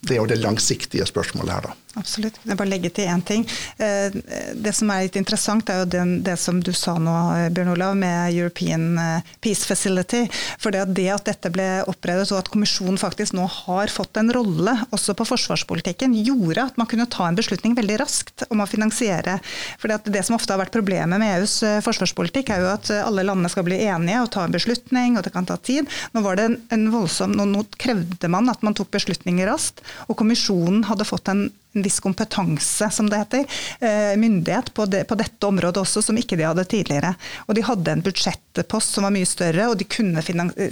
Det 0.00 0.16
er 0.16 0.20
jo 0.20 0.28
det 0.28 0.40
langsiktige 0.42 1.06
spørsmålet 1.08 1.54
her, 1.54 1.70
da. 1.70 1.76
Absolutt. 1.98 2.36
Jeg 2.46 2.54
bare 2.54 2.70
legge 2.70 2.90
til 2.94 3.08
én 3.10 3.22
ting. 3.26 3.42
Eh, 3.82 4.14
det 4.54 4.72
som 4.78 4.90
er 4.94 5.08
litt 5.08 5.16
interessant, 5.18 5.66
er 5.72 5.80
jo 5.80 5.88
den, 5.90 6.12
det 6.22 6.36
som 6.38 6.60
du 6.62 6.70
sa 6.76 6.94
nå, 7.02 7.14
Bjørn 7.50 7.72
Olav, 7.72 7.96
med 7.98 8.36
European 8.36 8.84
eh, 9.00 9.30
Peace 9.42 9.66
Facility. 9.66 10.22
For 10.62 10.70
det 10.70 10.84
at, 10.84 10.92
det 10.94 11.08
at 11.10 11.26
dette 11.26 11.50
ble 11.50 11.66
opprettet, 11.90 12.30
og 12.30 12.44
at 12.44 12.50
kommisjonen 12.52 13.00
faktisk 13.00 13.34
nå 13.34 13.48
har 13.50 13.90
fått 13.90 14.20
en 14.20 14.30
rolle 14.34 14.76
også 14.94 15.16
på 15.18 15.26
forsvarspolitikken, 15.32 16.14
gjorde 16.22 16.68
at 16.70 16.78
man 16.78 16.86
kunne 16.90 17.08
ta 17.10 17.26
en 17.26 17.38
beslutning 17.38 17.74
veldig 17.78 17.98
raskt 18.04 18.46
om 18.50 18.62
å 18.62 18.68
finansiere. 18.70 19.40
For 19.82 19.90
det, 19.90 20.22
som 20.28 20.38
ofte 20.38 20.54
har 20.54 20.62
vært 20.62 20.76
problemet 20.76 21.18
med 21.18 21.40
EUs 21.40 21.56
eh, 21.66 21.80
forsvarspolitikk, 21.82 22.54
er 22.54 22.62
jo 22.62 22.70
at 22.76 22.92
alle 23.00 23.26
landene 23.26 23.50
skal 23.50 23.66
bli 23.66 23.80
enige 23.88 24.22
og 24.22 24.30
ta 24.36 24.46
en 24.46 24.54
beslutning, 24.54 25.18
og 25.18 25.26
det 25.26 25.34
kan 25.34 25.48
ta 25.48 25.58
tid. 25.58 25.90
Nå 26.14 26.22
var 26.22 26.38
det 26.38 26.46
en, 26.52 26.60
en 26.70 26.86
voldsom, 26.94 27.34
nå, 27.34 27.50
nå 27.50 27.66
krevde 27.82 28.30
man 28.30 28.46
at 28.52 28.62
man 28.62 28.78
tok 28.78 28.94
beslutninger 28.94 29.50
raskt, 29.50 29.82
og 30.06 30.20
kommisjonen 30.22 30.84
hadde 30.86 31.08
fått 31.08 31.34
en 31.34 31.48
en 31.72 31.82
viss 31.82 32.00
kompetanse, 32.00 32.90
som 32.90 33.10
det 33.10 33.16
heter, 33.16 33.46
eh, 33.80 34.16
myndighet 34.16 34.74
på, 34.74 34.86
det, 34.86 35.04
på, 35.04 35.14
dette 35.14 35.46
området 35.46 35.82
også, 35.82 36.02
som 36.02 36.18
ikke 36.18 36.36
de 36.36 36.46
hadde 36.48 36.64
tidligere. 36.64 37.14
Og 37.46 37.54
de 37.54 37.64
hadde 37.66 37.92
en 37.92 38.02
budsjettpost 38.02 38.96
som 38.96 39.06
var 39.06 39.14
mye 39.14 39.28
større, 39.28 39.68
og 39.70 39.78
de 39.78 39.86
kunne 39.90 40.22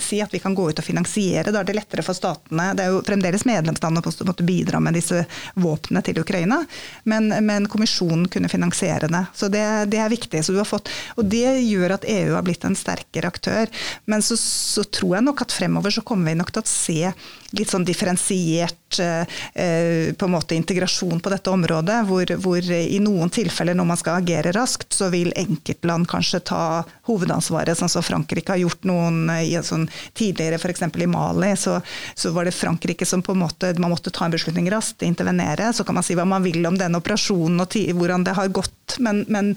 si 0.02 0.20
at 0.22 0.34
vi 0.34 0.40
kan 0.42 0.56
gå 0.58 0.68
ut 0.70 0.82
og 0.82 0.86
finansiere. 0.86 1.52
Da 1.52 1.62
er 1.62 1.68
det 1.68 1.76
lettere 1.78 2.04
for 2.06 2.18
statene. 2.18 2.72
Det 2.74 2.84
er 2.84 2.94
jo 2.94 3.04
fremdeles 3.06 3.46
medlemslandene 3.48 4.14
som 4.14 4.30
måtte 4.30 4.46
bidra 4.46 4.80
med 4.82 4.98
disse 4.98 5.22
våpnene 5.54 6.02
til 6.06 6.18
Ukraina, 6.22 6.62
men, 7.04 7.30
men 7.46 7.68
kommisjonen 7.70 8.26
kunne 8.32 8.50
finansiere 8.50 9.10
det. 9.10 9.24
Så 9.34 9.50
det, 9.52 9.64
det 9.92 10.02
er 10.02 10.12
viktig. 10.12 10.42
Fått, 10.68 10.90
og 11.16 11.28
det 11.30 11.60
gjør 11.62 11.94
at 11.94 12.06
EU 12.08 12.34
har 12.34 12.44
blitt 12.46 12.64
en 12.66 12.76
sterkere 12.76 13.30
aktør. 13.30 13.70
Men 14.10 14.24
så, 14.24 14.36
så 14.38 14.82
tror 14.84 15.18
jeg 15.18 15.26
nok 15.28 15.44
at 15.44 15.54
fremover 15.54 15.94
så 15.94 16.02
kommer 16.06 16.32
vi 16.32 16.40
nok 16.40 16.52
til 16.52 16.64
å 16.64 16.68
se 16.68 17.12
litt 17.56 17.70
sånn 17.70 17.86
differensiert 17.88 18.74
eh, 18.74 18.87
på 18.96 20.24
en 20.24 20.32
måte 20.32 20.56
integrasjon 20.56 21.20
på 21.20 21.32
dette 21.32 21.50
området, 21.50 21.98
hvor, 22.08 22.30
hvor, 22.42 22.70
i 22.72 22.98
noen 23.02 23.30
tilfeller 23.32 23.76
når 23.76 23.88
man 23.90 24.00
skal 24.00 24.22
agere 24.22 24.52
raskt, 24.56 24.92
så 24.94 25.10
vil 25.12 25.32
enkeltland 25.36 26.08
kanskje 26.08 26.40
ta 26.52 26.62
hovedansvaret, 27.08 27.78
sånn 27.78 27.92
som 27.92 28.04
Frankrike 28.04 28.54
har 28.54 28.62
gjort 28.62 28.88
noen 28.88 29.28
en 29.30 29.66
sånn 29.66 29.86
tidligere, 30.16 30.58
f.eks. 30.58 30.82
i 30.88 31.10
Mali, 31.10 31.52
så, 31.56 31.78
så, 32.14 32.32
var 32.34 32.48
det 32.48 32.56
Frankrike 32.56 33.06
som 33.06 33.22
på 33.22 33.34
en 33.34 33.42
måte 33.44 33.72
man 33.78 33.92
måtte 33.92 34.12
ta 34.14 34.26
en 34.26 34.34
beslutning 34.34 34.70
raskt, 34.72 35.02
intervenere. 35.02 35.72
Så 35.72 35.84
kan 35.84 35.98
man 35.98 36.06
si 36.06 36.16
hva 36.18 36.26
man 36.28 36.44
vil 36.46 36.64
om 36.66 36.78
den 36.78 36.98
operasjonen 36.98 37.64
og 37.64 37.78
hvordan 37.98 38.26
det 38.26 38.36
har 38.38 38.52
gått, 38.52 38.98
men, 39.04 39.24
men 39.28 39.54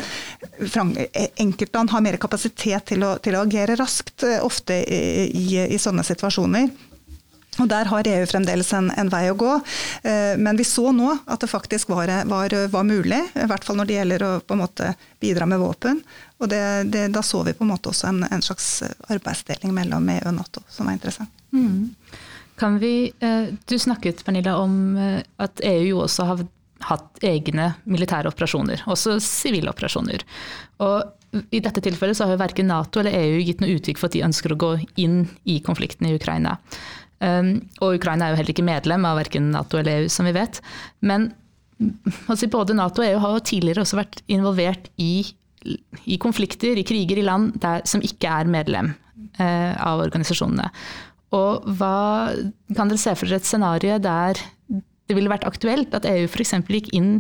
enkeltland 1.36 1.92
har 1.92 2.04
mer 2.04 2.20
kapasitet 2.22 2.92
til 2.92 3.06
å, 3.08 3.16
til 3.24 3.38
å 3.38 3.44
agere 3.46 3.78
raskt, 3.80 4.24
eh, 4.28 4.40
ofte 4.44 4.82
i, 4.82 5.28
i, 5.32 5.50
i 5.76 5.82
sånne 5.82 6.06
situasjoner. 6.08 6.91
Og 7.60 7.68
Der 7.68 7.90
har 7.92 8.08
EU 8.08 8.26
fremdeles 8.32 8.70
en, 8.74 8.88
en, 8.96 9.10
vei 9.12 9.26
å 9.28 9.36
gå. 9.36 9.52
Eh, 10.08 10.38
men 10.40 10.56
vi 10.56 10.64
så 10.64 10.94
nå 10.96 11.10
at 11.26 11.42
det 11.44 11.50
faktisk 11.52 11.92
var, 11.92 12.08
var, 12.30 12.56
var, 12.72 12.86
mulig, 12.88 13.20
i 13.36 13.48
hvert 13.50 13.66
fall 13.68 13.76
når 13.76 13.90
det 13.90 13.98
gjelder 13.98 14.24
å 14.24 14.32
på 14.40 14.56
en 14.56 14.62
måte 14.64 14.94
bidra 15.20 15.48
med 15.50 15.60
våpen. 15.60 16.00
Og 16.40 16.50
det, 16.52 16.64
det, 16.94 17.10
Da 17.12 17.24
så 17.26 17.44
vi 17.44 17.56
på 17.58 17.68
en 17.68 17.74
måte 17.74 17.92
også 17.92 18.08
en, 18.08 18.24
en, 18.24 18.46
slags 18.46 18.70
arbeidsdeling 19.12 19.76
mellom 19.76 20.08
EU 20.16 20.24
og 20.32 20.38
Nato, 20.40 20.64
som 20.72 20.88
var 20.88 20.96
interessant. 20.96 21.44
Mm. 21.52 21.92
Kan 22.62 22.80
vi, 22.80 23.12
eh, 23.20 23.52
Du 23.66 23.80
snakket 23.80 24.24
Pernilla, 24.26 24.56
om 24.58 24.98
eh, 24.98 25.22
at 25.38 25.60
EU 25.66 25.86
jo 25.90 26.02
også 26.06 26.30
har 26.32 26.46
hatt 26.88 27.24
egne 27.26 27.74
militære 27.84 28.32
operasjoner, 28.32 28.86
også 28.90 29.20
sivile 29.22 29.70
operasjoner. 29.74 30.24
Og 30.82 31.44
I 31.52 31.62
dette 31.64 31.84
tilfellet 31.84 32.18
så 32.18 32.26
har 32.26 32.36
jo 32.36 32.42
verken 32.42 32.68
Nato 32.68 33.00
eller 33.00 33.16
EU 33.16 33.38
gitt 33.40 33.62
noe 33.64 33.78
uttrykk 33.78 34.00
for 34.02 34.10
at 34.10 34.16
de 34.18 34.26
ønsker 34.26 34.52
å 34.52 34.60
gå 34.60 34.72
inn 35.00 35.22
i 35.48 35.60
konflikten 35.64 36.10
i 36.10 36.16
Ukraina. 36.18 36.58
Um, 37.22 37.52
og 37.84 38.00
Ukraina 38.00 38.26
er 38.26 38.34
jo 38.34 38.40
heller 38.40 38.56
ikke 38.56 38.66
medlem 38.66 39.06
av 39.06 39.20
verken 39.22 39.52
Nato 39.54 39.78
eller 39.78 40.02
EU, 40.02 40.10
som 40.10 40.26
vi 40.26 40.34
vet. 40.36 40.58
Men 41.06 41.30
altså, 42.28 42.50
både 42.50 42.78
Nato 42.78 43.04
og 43.04 43.08
EU 43.08 43.22
har 43.22 43.38
jo 43.38 43.46
tidligere 43.52 43.86
også 43.86 44.00
vært 44.00 44.24
involvert 44.32 44.90
i, 45.02 45.28
i 46.10 46.18
konflikter, 46.22 46.80
i 46.80 46.88
kriger 46.88 47.22
i 47.22 47.28
land 47.28 47.54
der, 47.62 47.86
som 47.90 48.04
ikke 48.06 48.32
er 48.42 48.50
medlem 48.50 48.94
uh, 49.38 49.74
av 49.78 50.02
organisasjonene. 50.08 50.72
Og 51.38 51.70
hva 51.80 52.32
kan 52.76 52.90
dere 52.90 53.00
se 53.00 53.14
for 53.16 53.30
dere 53.30 53.40
et 53.40 53.48
scenario 53.48 54.00
der 54.04 54.40
det 55.08 55.16
ville 55.18 55.32
vært 55.32 55.48
aktuelt 55.48 55.94
at 55.96 56.08
EU 56.08 56.26
f.eks. 56.28 56.56
gikk 56.72 56.92
inn 56.96 57.14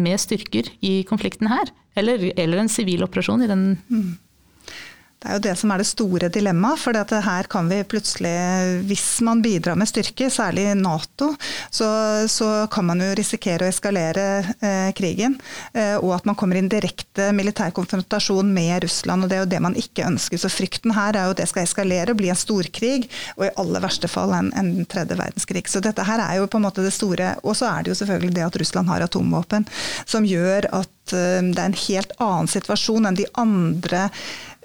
med 0.00 0.20
styrker 0.20 0.68
i 0.84 0.98
konflikten 1.08 1.48
her? 1.52 1.70
Eller, 1.94 2.30
eller 2.40 2.58
en 2.58 2.72
sivil 2.72 3.04
operasjon 3.06 3.44
i 3.44 3.48
den 3.50 3.66
mm. 3.86 4.06
Det 5.24 5.30
er 5.30 5.38
jo 5.38 5.44
det 5.46 5.54
som 5.56 5.70
er 5.72 5.80
det 5.80 5.88
store 5.88 6.28
dilemmaet. 6.28 6.80
For 6.82 6.96
her 7.24 7.46
kan 7.48 7.68
vi 7.70 7.78
plutselig, 7.88 8.32
hvis 8.84 9.22
man 9.24 9.40
bidrar 9.44 9.78
med 9.80 9.88
styrke, 9.88 10.28
særlig 10.28 10.66
Nato, 10.76 11.30
så, 11.72 11.88
så 12.28 12.66
kan 12.72 12.84
man 12.90 13.00
jo 13.00 13.14
risikere 13.16 13.64
å 13.64 13.72
eskalere 13.72 14.26
eh, 14.60 14.90
krigen. 14.96 15.38
Eh, 15.72 15.96
og 15.96 16.12
at 16.18 16.28
man 16.28 16.36
kommer 16.36 16.60
i 16.60 16.62
en 16.64 16.68
direkte 16.68 17.30
militær 17.32 17.72
konfrontasjon 17.72 18.52
med 18.52 18.84
Russland. 18.84 19.24
og 19.24 19.32
Det 19.32 19.38
er 19.38 19.44
jo 19.46 19.52
det 19.54 19.62
man 19.64 19.78
ikke 19.80 20.04
ønsker. 20.10 20.40
Så 20.40 20.52
frykten 20.52 20.92
her 20.92 21.16
er 21.16 21.30
jo 21.30 21.36
at 21.38 21.40
det 21.40 21.48
skal 21.48 21.64
eskalere, 21.64 22.12
og 22.12 22.20
bli 22.20 22.28
en 22.28 22.42
storkrig, 22.44 23.08
og 23.38 23.46
i 23.48 23.54
aller 23.64 23.84
verste 23.86 24.10
fall 24.12 24.36
en, 24.36 24.52
en 24.60 24.74
tredje 24.84 25.16
verdenskrig. 25.16 25.64
Så 25.72 25.80
dette 25.80 26.04
her 26.04 26.20
er 26.20 26.42
jo 26.42 26.50
på 26.52 26.60
en 26.60 26.68
måte 26.68 26.84
det 26.84 26.92
store. 26.92 27.32
Og 27.48 27.56
så 27.56 27.72
er 27.72 27.80
det 27.80 27.94
jo 27.94 28.00
selvfølgelig 28.02 28.36
det 28.36 28.44
at 28.50 28.60
Russland 28.60 28.92
har 28.92 29.08
atomvåpen, 29.08 29.64
som 30.04 30.28
gjør 30.28 30.68
at 30.82 30.93
det 31.12 31.60
er 31.60 31.66
en 31.68 31.76
helt 31.88 32.12
annen 32.22 32.48
situasjon 32.48 33.10
enn 33.10 33.18
de 33.18 33.26
andre 33.40 34.08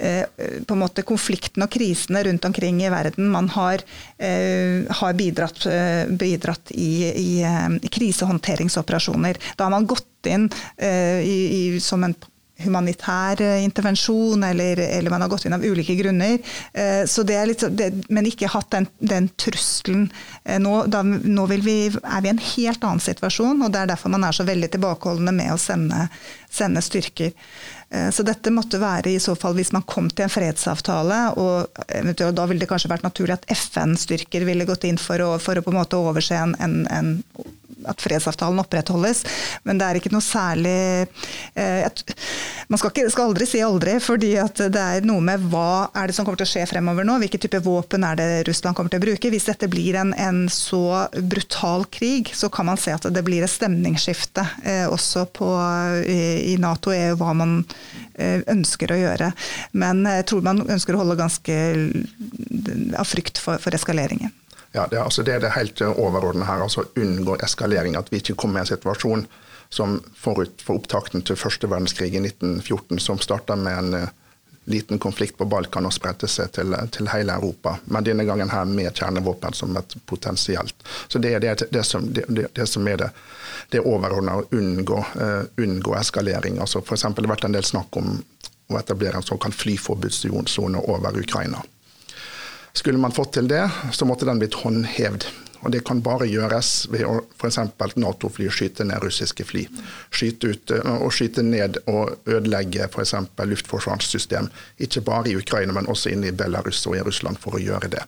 Eh, 0.02 0.24
på 0.66 0.74
en 0.74 0.80
måte 0.80 1.04
konfliktene 1.04 1.66
og 1.68 1.74
krisene 1.74 2.22
rundt 2.24 2.46
omkring 2.48 2.78
i 2.80 2.92
verden 2.92 3.28
man 3.34 3.50
har, 3.52 3.82
eh, 4.16 4.88
har 4.88 5.14
bidratt, 5.14 5.66
eh, 5.66 6.06
bidratt 6.08 6.72
i, 6.72 7.12
i, 7.12 7.44
krisehåndteringsoperasjoner. 7.92 9.36
Da 9.58 9.66
har 9.66 9.72
man 9.72 9.86
gått 9.86 10.06
inn 10.26 10.50
i, 10.80 11.76
i, 11.76 11.80
som 11.80 12.04
en 12.04 12.16
humanitær 12.64 13.42
intervensjon, 13.64 14.44
eller, 14.44 14.82
eller, 14.86 15.14
man 15.14 15.26
har 15.26 15.32
gått 15.32 15.48
inn 15.48 15.58
av 15.58 15.66
ulike 15.66 15.96
grunner. 16.00 16.38
Er 16.74 17.50
litt, 17.50 17.64
det, 17.78 17.90
men 18.10 18.28
ikke 18.30 18.52
hatt 18.52 18.70
den, 18.74 18.88
den 19.00 19.30
trusselen. 19.40 20.08
Nå, 20.60 20.76
da, 20.92 21.04
nå 21.04 21.48
vi, 21.50 21.78
er 21.88 22.22
vi 22.24 22.30
i 22.30 22.34
en 22.34 22.46
helt 22.52 22.86
annen 22.86 23.04
situasjon, 23.04 23.64
og 23.64 23.74
det 23.74 23.84
er 23.84 23.92
derfor 23.94 24.14
man 24.14 24.28
er 24.28 24.36
så 24.36 24.46
veldig 24.48 24.72
tilbakeholdne 24.76 25.34
med 25.36 25.54
å 25.54 25.60
sende, 25.62 26.08
sende 26.52 26.84
styrker. 26.84 27.36
Eh, 27.90 28.10
så 28.12 28.24
dette 28.24 28.52
måtte 28.54 28.82
være 28.82 29.14
i 29.14 29.22
så 29.22 29.36
fall 29.40 29.56
hvis 29.58 29.72
man 29.74 29.86
kom 29.90 30.10
til 30.12 30.28
en 30.28 30.34
fredsavtale, 30.34 31.20
og 31.42 31.86
eventuelt 31.88 32.38
da 32.38 32.46
ville 32.50 32.62
det 32.64 32.70
kanskje 32.70 32.92
vært 32.92 33.08
naturlig 33.08 33.40
at 33.40 33.48
FN-styrker 33.56 34.46
ville 34.46 34.68
gått 34.70 34.86
inn 34.90 35.00
for 35.02 35.22
å, 35.26 35.32
for 35.42 35.58
å 35.58 35.66
på 35.66 35.74
en 35.74 35.80
måte 35.80 35.98
overse 35.98 36.38
en, 36.38 36.56
en, 36.62 36.84
en 36.94 37.16
at 37.88 38.02
fredsavtalen 38.02 38.60
opprettholdes. 38.62 39.24
Men 39.68 39.80
det 39.80 39.88
er 39.88 40.00
ikke 40.00 40.12
noe 40.14 40.26
særlig 40.26 41.08
eh, 41.56 41.86
Man 42.70 42.80
skal, 42.80 42.92
ikke, 42.92 43.10
skal, 43.14 43.30
aldri 43.30 43.48
si 43.50 43.62
aldri, 43.64 43.96
fordi 44.04 44.34
det 44.60 44.82
er 44.84 45.08
noe 45.08 45.24
med 45.24 45.46
hva 45.52 45.90
er 45.98 46.10
det 46.10 46.18
som 46.18 46.28
kommer 46.28 46.42
til 46.42 46.50
å 46.50 46.52
skje 46.52 46.66
fremover 46.70 47.08
nå. 47.08 47.18
Hvilke 47.24 47.42
type 47.42 47.62
våpen 47.66 48.06
er 48.08 48.20
det 48.20 48.30
Russland 48.50 48.78
kommer 48.78 48.94
til 48.94 49.02
å 49.02 49.06
bruke. 49.08 49.32
Hvis 49.34 49.48
dette 49.50 49.70
blir 49.72 49.98
en, 50.00 50.14
en 50.14 50.44
så 50.54 51.08
brutal 51.20 51.88
krig, 51.94 52.34
så 52.36 52.52
kan 52.54 52.70
man 52.70 52.80
se 52.82 52.94
at 52.96 53.08
det 53.14 53.26
blir 53.26 53.46
et 53.46 53.54
stemningsskifte 53.54 54.46
eh, 54.64 54.86
også 54.90 55.26
på, 55.34 55.50
i, 56.06 56.20
i 56.54 56.58
Nato 56.62 56.94
EU 56.96 57.16
hva 57.20 57.34
man 57.38 57.62
eh, 58.20 58.44
ønsker 58.52 58.94
å 58.94 59.00
gjøre. 59.00 59.32
Men 59.80 60.04
jeg 60.08 60.28
tror 60.30 60.46
man 60.46 60.62
ønsker 60.68 60.96
å 60.96 61.04
holde 61.04 61.20
ganske 61.20 61.58
av 63.00 63.08
frykt 63.08 63.42
for, 63.42 63.62
for 63.62 63.76
eskaleringen. 63.76 64.34
Ja, 64.72 64.88
det, 64.88 65.00
altså 65.02 65.24
det 65.24 65.34
er 65.34 65.40
det 65.40 65.56
helt 65.56 65.82
overordnede 65.82 66.46
her. 66.46 66.62
altså 66.62 66.86
Unngå 66.96 67.38
eskalering. 67.44 67.96
At 67.96 68.12
vi 68.12 68.18
ikke 68.18 68.36
kommer 68.36 68.60
i 68.60 68.66
en 68.66 68.74
situasjon 68.74 69.28
som 69.70 70.00
forut 70.18 70.62
for 70.66 70.82
opptakten 70.82 71.22
til 71.26 71.38
første 71.38 71.70
verdenskrig 71.70 72.14
i 72.14 72.22
1914, 72.22 73.00
som 73.00 73.22
starta 73.22 73.56
med 73.56 73.78
en 73.78 73.94
uh, 73.94 74.10
liten 74.70 75.00
konflikt 75.00 75.38
på 75.38 75.46
Balkan 75.46 75.86
og 75.86 75.94
spredte 75.94 76.28
seg 76.30 76.52
til, 76.54 76.76
til, 76.94 77.10
hele 77.10 77.34
Europa. 77.34 77.76
Men 77.86 78.06
denne 78.06 78.26
gangen 78.26 78.50
her 78.54 78.66
med 78.66 78.94
kjernevåpen 78.94 79.54
som 79.58 79.78
et 79.78 79.96
potensielt. 80.06 80.76
Så 81.08 81.20
Det 81.20 81.34
er 81.34 81.40
det, 81.40 81.70
det, 81.72 81.84
som, 81.84 82.06
det 82.14 82.68
som, 82.68 82.88
er 82.88 82.98
det, 82.98 83.10
det 83.70 83.82
overordna 83.86 84.38
å 84.38 84.46
unngå, 84.52 85.00
uh, 85.16 85.44
unngå 85.58 85.98
eskalering. 85.98 86.60
Altså 86.60 86.82
for 86.82 86.98
eksempel, 86.98 87.26
det 87.26 87.30
har 87.30 87.38
vært 87.38 87.50
en 87.50 87.58
del 87.58 87.66
snakk 87.66 87.98
om 87.98 88.18
å 88.70 88.78
etablere 88.78 89.18
en 89.18 89.26
såkalt 89.26 89.58
flyforbudssone 89.58 90.82
over 90.86 91.18
Ukraina. 91.18 91.62
Skulle 92.74 93.02
man 93.02 93.16
fått 93.16 93.34
til 93.38 93.50
det, 93.50 93.66
så 93.92 94.06
måtte 94.06 94.28
den 94.30 94.42
blitt 94.42 94.58
håndhevd. 94.62 95.28
Og 95.60 95.72
Det 95.72 95.82
kan 95.84 96.00
bare 96.02 96.28
gjøres 96.30 96.88
ved 96.92 97.04
å 97.04 97.18
f.eks. 97.36 97.58
Nato-fly 98.00 98.48
skyte 98.54 98.86
ned 98.88 99.02
russiske 99.04 99.44
fly. 99.44 99.66
Skyte 100.16 100.54
ut, 100.54 100.72
eh, 100.72 100.92
og 101.04 101.12
skyte 101.12 101.44
ned 101.44 101.82
og 101.92 102.30
ødelegge 102.30 102.88
f.eks. 102.88 103.16
luftforsvarssystem. 103.44 104.48
Ikke 104.80 105.04
bare 105.04 105.32
i 105.32 105.36
Ukraina, 105.36 105.76
men 105.76 105.90
også 105.92 106.14
inne 106.14 106.32
i 106.32 106.36
Belarus 106.36 106.86
og 106.88 106.96
i 106.96 107.04
Russland 107.04 107.42
for 107.44 107.58
å 107.58 107.64
gjøre 107.64 107.92
det. 107.92 108.06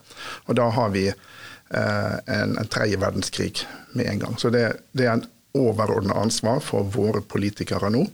Og 0.48 0.56
Da 0.56 0.70
har 0.72 0.96
vi 0.96 1.10
eh, 1.10 2.16
en, 2.40 2.56
en 2.56 2.72
tredje 2.72 3.00
verdenskrig 3.02 3.66
med 3.94 4.08
en 4.08 4.24
gang. 4.24 4.40
Så 4.40 4.54
det, 4.54 4.66
det 4.96 5.10
er 5.10 5.18
en 5.18 5.28
overordna 5.58 6.16
ansvar 6.22 6.64
for 6.64 6.88
våre 6.88 7.20
politikere 7.20 7.92
nå 7.92 8.06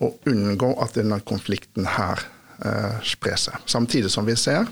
å 0.00 0.12
unngå 0.28 0.74
at 0.80 0.96
denne 0.96 1.20
konflikten 1.28 1.88
her 1.96 2.22
eh, 2.64 3.00
sprer 3.06 3.40
seg. 3.40 3.66
Samtidig 3.66 4.12
som 4.12 4.28
vi 4.28 4.36
ser 4.36 4.68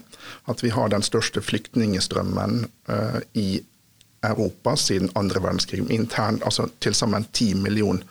at 0.48 0.62
vi 0.64 0.70
har 0.74 0.90
den 0.92 1.04
største 1.04 1.40
flyktningstrømmen 1.44 2.62
uh, 2.90 3.20
i 3.38 3.62
Europa 4.24 4.74
siden 4.76 5.10
andre 5.16 5.40
verdenskrig. 5.42 5.84
Intern, 5.92 6.40
altså 6.44 6.68
Til 6.80 6.94
sammen 6.94 7.24
ti 7.32 7.54
millioner 7.54 8.04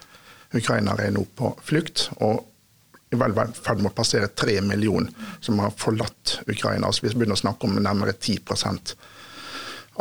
ukrainere 0.55 1.07
er 1.07 1.11
nå 1.11 1.25
på 1.35 1.51
flukt. 1.61 2.09
og 2.17 2.45
i 3.11 3.15
vel 3.15 3.33
ferd 3.55 3.79
med 3.79 3.93
å 3.93 3.95
passere 3.95 4.27
tre 4.35 4.57
millioner 4.61 5.13
som 5.39 5.59
har 5.63 5.71
forlatt 5.79 6.41
Ukraina. 6.47 6.87
Altså 6.87 7.05
vi 7.05 7.13
begynner 7.13 7.37
å 7.37 7.39
snakke 7.39 7.67
om 7.67 7.77
nærmere 7.79 8.11
10% 8.11 8.95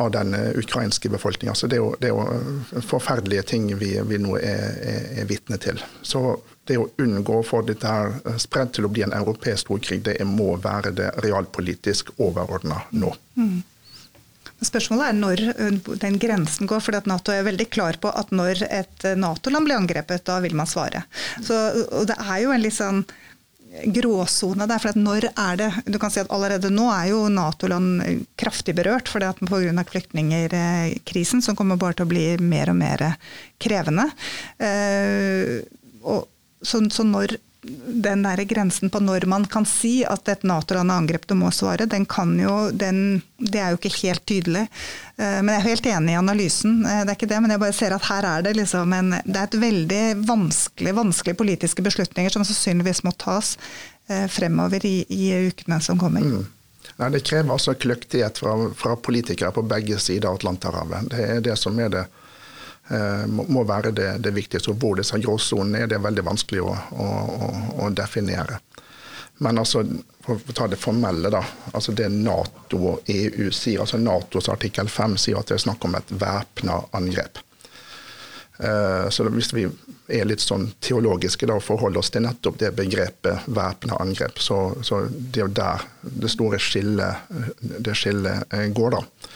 av 0.03 0.11
den 0.11 0.35
ukrainske 0.35 1.09
befolkninga. 1.09 1.55
Det 1.55 1.79
er, 1.79 1.85
jo, 1.85 1.93
det 2.01 2.11
er, 2.11 2.17
jo, 2.17 2.81
forferdelige 2.83 3.47
ting 3.53 3.69
vi, 3.79 3.93
vi 4.03 4.19
nå 4.19 4.35
er, 4.41 4.65
er, 4.83 5.07
er 5.23 5.31
vitne 5.31 5.59
til. 5.63 5.79
Så 6.03 6.35
det 6.67 6.79
å 6.81 6.89
unngå 7.03 7.41
å 7.41 7.47
få 7.47 7.63
dette 7.67 7.87
her 7.91 8.39
spredt 8.43 8.77
til 8.77 8.89
å 8.89 8.93
bli 8.93 9.05
en 9.07 9.15
europeisk 9.17 9.67
storkrig, 9.67 10.03
det 10.07 10.19
må 10.27 10.55
være 10.63 10.93
det 10.97 11.13
realpolitisk 11.25 12.15
overordna 12.17 12.83
nå. 12.91 13.15
Mm. 13.39 13.63
Spørsmålet 14.65 15.11
er 15.11 15.17
når 15.19 15.41
den 16.01 16.17
grensen 16.19 16.69
går. 16.69 16.81
for 16.81 16.97
Nato 17.05 17.33
er 17.33 17.45
veldig 17.45 17.69
klar 17.69 17.99
på 18.01 18.09
at 18.09 18.31
når 18.33 18.65
et 18.71 19.09
Nato-land 19.17 19.69
blir 19.69 19.77
angrepet, 19.77 20.25
da 20.25 20.41
vil 20.41 20.57
man 20.57 20.69
svare. 20.69 21.05
Så, 21.45 21.55
det 22.09 22.17
er 22.17 22.39
jo 22.41 22.55
en 22.55 22.63
litt 22.65 22.77
sånn 22.77 23.05
gråsone 23.93 24.65
der. 24.67 24.81
for 24.81 24.97
når 24.97 25.29
er 25.29 25.59
det, 25.61 25.69
du 25.85 25.99
kan 26.01 26.11
si 26.11 26.23
at 26.23 26.33
Allerede 26.33 26.71
nå 26.73 26.87
er 26.95 27.11
jo 27.11 27.27
Nato-land 27.29 28.25
kraftig 28.41 28.75
berørt 28.79 29.11
for 29.13 29.21
pga. 29.21 29.85
flyktningkrisen, 29.91 31.43
som 31.43 31.57
kommer 31.57 31.77
bare 31.77 32.01
til 32.01 32.07
å 32.07 32.09
bli 32.15 32.27
mer 32.41 32.71
og 32.73 32.77
mer 32.81 33.05
krevende. 33.59 34.09
Og, 36.01 36.25
så, 36.67 36.83
så 36.93 37.07
når 37.07 37.39
den 37.87 38.23
der 38.23 38.45
grensen 38.45 38.91
på 38.91 39.01
når 39.03 39.27
man 39.27 39.45
kan 39.51 39.67
si 39.67 40.05
at 40.07 40.29
et 40.29 40.45
Nato-land 40.47 40.91
har 40.93 41.01
angrepet 41.01 41.33
og 41.35 41.41
må 41.41 41.51
svare, 41.55 41.89
den 41.91 42.07
kan 42.09 42.35
jo, 42.39 42.71
den, 42.71 43.21
det 43.39 43.61
er 43.63 43.75
jo 43.75 43.81
ikke 43.81 43.95
helt 44.03 44.25
tydelig. 44.29 44.67
Eh, 45.17 45.41
men 45.41 45.53
jeg 45.55 45.63
er 45.63 45.69
helt 45.71 45.89
enig 45.95 46.15
i 46.15 46.19
analysen. 46.21 46.79
Eh, 46.87 47.03
det 47.05 47.13
er 47.13 47.19
ikke 47.19 47.31
det, 47.33 47.41
men 47.43 47.55
jeg 47.55 47.63
bare 47.63 47.77
ser 47.77 47.97
at 47.97 48.09
her 48.11 48.29
er 48.31 48.47
det 48.47 48.57
liksom 48.59 48.93
en 48.97 49.15
Det 49.25 49.39
er 49.41 49.49
et 49.49 49.61
veldig 49.61 50.03
vanskelig, 50.29 50.95
vanskelig 51.01 51.37
politiske 51.39 51.83
beslutninger 51.87 52.37
som 52.37 52.45
sannsynligvis 52.47 53.03
må 53.07 53.15
tas 53.19 53.57
eh, 54.09 54.27
fremover 54.31 54.87
i, 54.87 54.99
i 55.09 55.33
ukene 55.49 55.81
som 55.83 55.99
kommer. 55.99 56.23
Mm. 56.23 56.47
Nei, 57.01 57.11
Det 57.17 57.25
krever 57.27 57.57
altså 57.57 57.75
kløktighet 57.75 58.39
fra, 58.39 58.55
fra 58.79 58.95
politikere 58.97 59.53
på 59.53 59.67
begge 59.67 59.99
sider 60.03 60.31
av 60.31 60.39
Atlanterhavet. 60.39 61.11
Det 61.13 61.27
er 61.27 61.43
det 61.51 61.59
som 61.61 61.79
er 61.83 61.93
det 61.93 62.07
må 63.27 63.65
være 63.67 63.91
det, 63.91 64.11
det 64.23 64.31
viktigste. 64.31 64.71
Og 64.71 64.83
hvor 64.83 64.99
disse 64.99 65.19
gråsonene 65.19 65.81
er, 65.83 65.89
det 65.91 65.97
er 65.99 66.05
veldig 66.05 66.23
vanskelig 66.27 66.63
å, 66.63 66.75
å, 66.95 67.07
å, 67.83 67.89
definere. 67.91 68.61
Men 69.43 69.59
altså, 69.59 69.83
for 70.25 70.39
å 70.39 70.55
ta 70.57 70.69
det 70.71 70.79
formelle, 70.81 71.31
da. 71.33 71.43
altså 71.73 71.93
Det 71.93 72.07
Nato 72.13 72.79
og 72.93 73.11
EU 73.11 73.51
sier, 73.51 73.83
altså 73.83 73.99
Natos 74.01 74.49
artikkel 74.53 74.89
5 74.89 75.19
sier 75.21 75.41
at 75.41 75.51
det 75.51 75.59
er 75.59 75.67
snakk 75.67 75.85
om 75.85 75.99
et 75.99 76.15
væpna 76.15 76.79
angrep. 76.97 77.43
Eh, 78.59 79.09
så 79.11 79.27
hvis 79.29 79.53
vi 79.53 79.67
er 80.09 80.25
litt 80.25 80.41
sånn 80.41 80.71
teologiske 80.81 81.49
da, 81.49 81.59
og 81.59 81.65
forholder 81.67 82.01
oss 82.01 82.13
til 82.15 82.25
nettopp 82.25 82.59
det 82.63 82.73
begrepet 82.77 83.49
væpna 83.53 83.99
angrep, 84.01 84.41
så, 84.41 84.61
så 84.83 85.03
det 85.11 85.43
er 85.43 85.45
jo 85.45 85.57
der 85.59 85.85
det 86.25 86.31
store 86.33 86.61
skillet, 86.63 87.29
det 87.61 87.97
skillet 87.99 88.55
eh, 88.55 88.69
går. 88.73 88.97
da. 88.97 89.35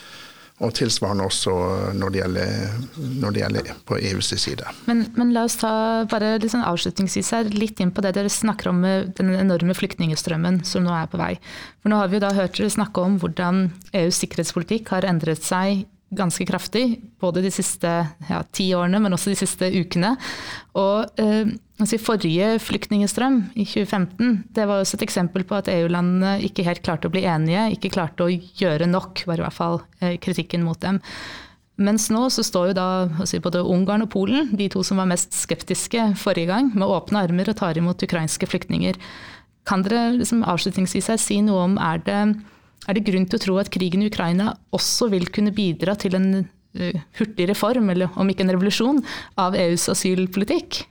Og 0.60 0.74
tilsvarende 0.76 1.24
også 1.24 1.52
når 1.96 2.12
det 2.12 2.20
gjelder, 2.20 2.80
når 3.22 3.32
det 3.32 3.42
gjelder 3.42 3.70
på 3.88 3.96
EUs 4.10 4.28
side. 4.42 4.66
Men, 4.84 5.06
men, 5.16 5.32
la 5.32 5.46
oss 5.48 5.56
ta 5.60 5.70
bare 6.10 6.34
liksom 6.42 6.64
avslutningsvis 6.68 7.32
her, 7.32 7.48
litt 7.54 7.80
inn 7.80 7.92
på 7.96 8.04
det 8.04 8.12
dere 8.18 8.32
snakker 8.32 8.68
om 8.68 8.82
med 8.84 9.14
den 9.16 9.32
enorme 9.38 9.76
flyktningstrømmen 9.76 10.60
som 10.68 10.84
nå 10.84 10.92
er 10.92 11.08
på 11.08 11.20
vei. 11.20 11.32
For 11.80 11.92
nå 11.92 12.02
har 12.02 12.10
vi 12.10 12.20
jo 12.20 12.24
da 12.26 12.34
hørt 12.36 12.60
dere 12.60 12.74
snakke 12.76 13.06
om 13.06 13.16
hvordan 13.22 13.70
EUs 13.96 14.20
sikkerhetspolitikk 14.20 14.92
har 14.92 15.08
endret 15.08 15.46
seg 15.46 15.86
ganske 16.10 16.44
kraftig, 16.46 17.00
både 17.22 17.42
de 17.44 17.50
siste 17.54 17.90
ja, 18.28 18.40
ti 18.52 18.70
årene, 18.74 18.98
men 19.02 19.14
også 19.14 19.30
de 19.32 19.38
siste 19.38 19.68
ukene. 19.70 20.16
Og 20.78 21.20
eh, 21.22 21.52
altså 21.80 22.00
Forrige 22.02 22.56
flyktningstrøm, 22.62 23.42
i 23.54 23.66
2015, 23.66 24.32
det 24.56 24.66
var 24.66 24.82
også 24.82 24.98
et 24.98 25.06
eksempel 25.06 25.46
på 25.46 25.58
at 25.60 25.70
EU-landene 25.70 26.38
ikke 26.48 26.66
helt 26.66 26.82
klarte 26.86 27.10
å 27.10 27.14
bli 27.14 27.22
enige, 27.30 27.68
ikke 27.76 27.92
klarte 27.94 28.26
å 28.26 28.32
gjøre 28.32 28.90
nok, 28.90 29.24
var 29.30 29.40
i 29.40 29.46
hvert 29.46 29.58
fall 29.60 29.80
eh, 30.00 30.18
kritikken 30.22 30.66
mot 30.66 30.80
dem. 30.82 30.98
Mens 31.80 32.10
nå 32.12 32.26
så 32.28 32.44
står 32.44 32.70
jo 32.70 32.76
da 32.76 32.88
altså 33.08 33.40
både 33.40 33.62
Ungarn 33.64 34.04
og 34.04 34.10
Polen, 34.12 34.50
de 34.52 34.66
to 34.72 34.82
som 34.84 35.00
var 35.00 35.08
mest 35.08 35.32
skeptiske 35.32 36.10
forrige 36.20 36.50
gang, 36.50 36.74
med 36.74 36.90
åpne 36.90 37.22
armer 37.24 37.48
og 37.48 37.56
tar 37.62 37.78
imot 37.80 38.02
ukrainske 38.04 38.50
flyktninger. 38.50 38.98
Kan 39.68 39.86
dere 39.86 40.10
liksom 40.18 40.42
avslutningsvis 40.44 41.08
si 41.22 41.38
noe 41.46 41.64
om 41.70 41.78
er 41.80 42.02
det 42.04 42.20
er 42.88 42.96
det 42.96 43.04
grunn 43.06 43.26
til 43.28 43.38
å 43.38 43.42
tro 43.44 43.58
at 43.60 43.70
krigen 43.72 44.04
i 44.04 44.08
Ukraina 44.10 44.54
også 44.76 45.10
vil 45.12 45.28
kunne 45.32 45.52
bidra 45.56 45.96
til 46.00 46.16
en 46.18 46.30
uh, 46.40 47.02
hurtig 47.18 47.50
reform, 47.50 47.90
eller 47.92 48.14
om 48.20 48.30
ikke 48.30 48.46
en 48.46 48.54
revolusjon, 48.54 49.02
av 49.40 49.58
EUs 49.58 49.88
asylpolitikk? 49.92 50.84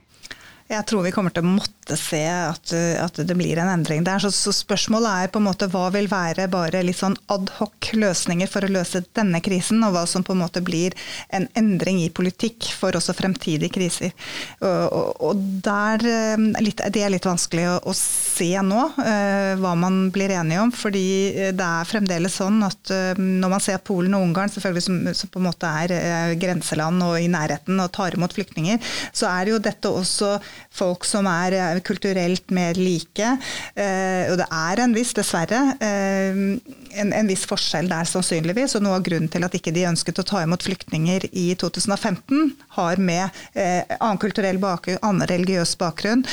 Jeg 0.70 0.86
tror 0.86 1.02
vi 1.02 1.10
kommer 1.14 1.34
til 1.34 1.42
å 1.42 1.50
måtte 1.50 1.79
se 1.98 2.22
at, 2.28 2.72
at 2.74 3.20
det 3.26 3.36
blir 3.38 3.58
en 3.60 3.70
endring 3.72 4.04
der. 4.06 4.20
Så, 4.22 4.30
så, 4.34 4.52
spørsmålet 4.54 5.10
er 5.10 5.32
på 5.32 5.40
en 5.40 5.46
måte 5.48 5.68
hva 5.72 5.88
vil 5.94 6.08
være 6.10 6.48
bare 6.52 6.82
litt 6.84 7.00
sånn 7.00 7.16
adhoc 7.32 7.90
løsninger 7.96 8.50
for 8.50 8.66
å 8.66 8.72
løse 8.72 9.02
denne 9.16 9.40
krisen, 9.44 9.82
og 9.86 9.94
hva 9.94 10.04
som 10.10 10.24
på 10.26 10.34
en 10.36 10.42
måte 10.42 10.62
blir 10.64 10.94
en 11.34 11.48
endring 11.58 12.02
i 12.04 12.10
politikk 12.14 12.68
for 12.76 12.96
også 12.96 13.14
fremtidige 13.16 13.72
kriser. 13.74 14.14
Og, 14.60 14.66
og, 14.68 15.08
og 15.30 15.44
der, 15.64 16.04
eh, 16.06 16.46
litt, 16.62 16.82
Det 16.90 17.04
er 17.04 17.12
litt 17.12 17.28
vanskelig 17.28 17.66
å, 17.70 17.76
å 17.90 17.94
se 17.96 18.50
nå 18.64 18.80
uh, 18.96 19.52
hva 19.60 19.74
man 19.78 20.02
blir 20.12 20.32
enige 20.34 20.62
om, 20.62 20.72
fordi 20.74 21.50
det 21.56 21.66
er 21.66 21.88
fremdeles 21.88 22.38
sånn 22.40 22.60
at 22.66 22.92
uh, 22.94 23.12
når 23.18 23.54
man 23.54 23.64
ser 23.64 23.82
Polen 23.84 24.16
og 24.16 24.26
Ungarn, 24.28 24.52
selvfølgelig 24.52 24.86
som, 24.86 25.00
som 25.16 25.32
på 25.32 25.40
en 25.40 25.48
måte 25.48 25.70
er 25.82 25.94
uh, 25.94 26.34
grenseland 26.40 27.04
og 27.06 27.16
i 27.20 27.28
nærheten 27.30 27.80
og 27.80 27.92
tar 27.94 28.16
imot 28.16 28.34
flyktninger, 28.36 28.80
så 29.12 29.30
er 29.30 29.52
jo 29.52 29.60
dette 29.62 29.90
også 29.90 30.36
folk 30.74 31.06
som 31.08 31.28
er 31.30 31.56
eh, 31.56 31.79
kulturelt 31.86 32.50
mer 32.54 32.78
like. 32.78 33.32
Eh, 33.74 34.30
og 34.30 34.38
det 34.40 34.46
er 34.50 34.84
en 34.84 34.94
viss, 34.96 35.14
dessverre, 35.16 35.62
eh, 35.80 36.44
en, 36.92 37.12
en, 37.12 37.28
viss 37.30 37.46
forskjell 37.48 37.88
der 37.90 38.08
sannsynligvis. 38.08 38.76
Og 38.76 38.84
noe 38.84 38.98
av 38.98 39.04
grunnen 39.06 39.30
til 39.32 39.44
at 39.46 39.54
ikke 39.56 39.72
de 39.74 39.86
ønsket 39.88 40.20
å 40.22 40.26
ta 40.26 40.42
imot 40.44 40.64
flyktninger 40.66 41.28
i 41.30 41.46
2015, 41.60 42.52
har 42.76 43.00
med 43.02 43.40
annen 43.54 44.20
kulturell 44.20 44.60
bakgrunn, 44.62 45.00
annen 45.06 45.28
religiøs 45.30 45.76
bakgrunn. 45.80 46.24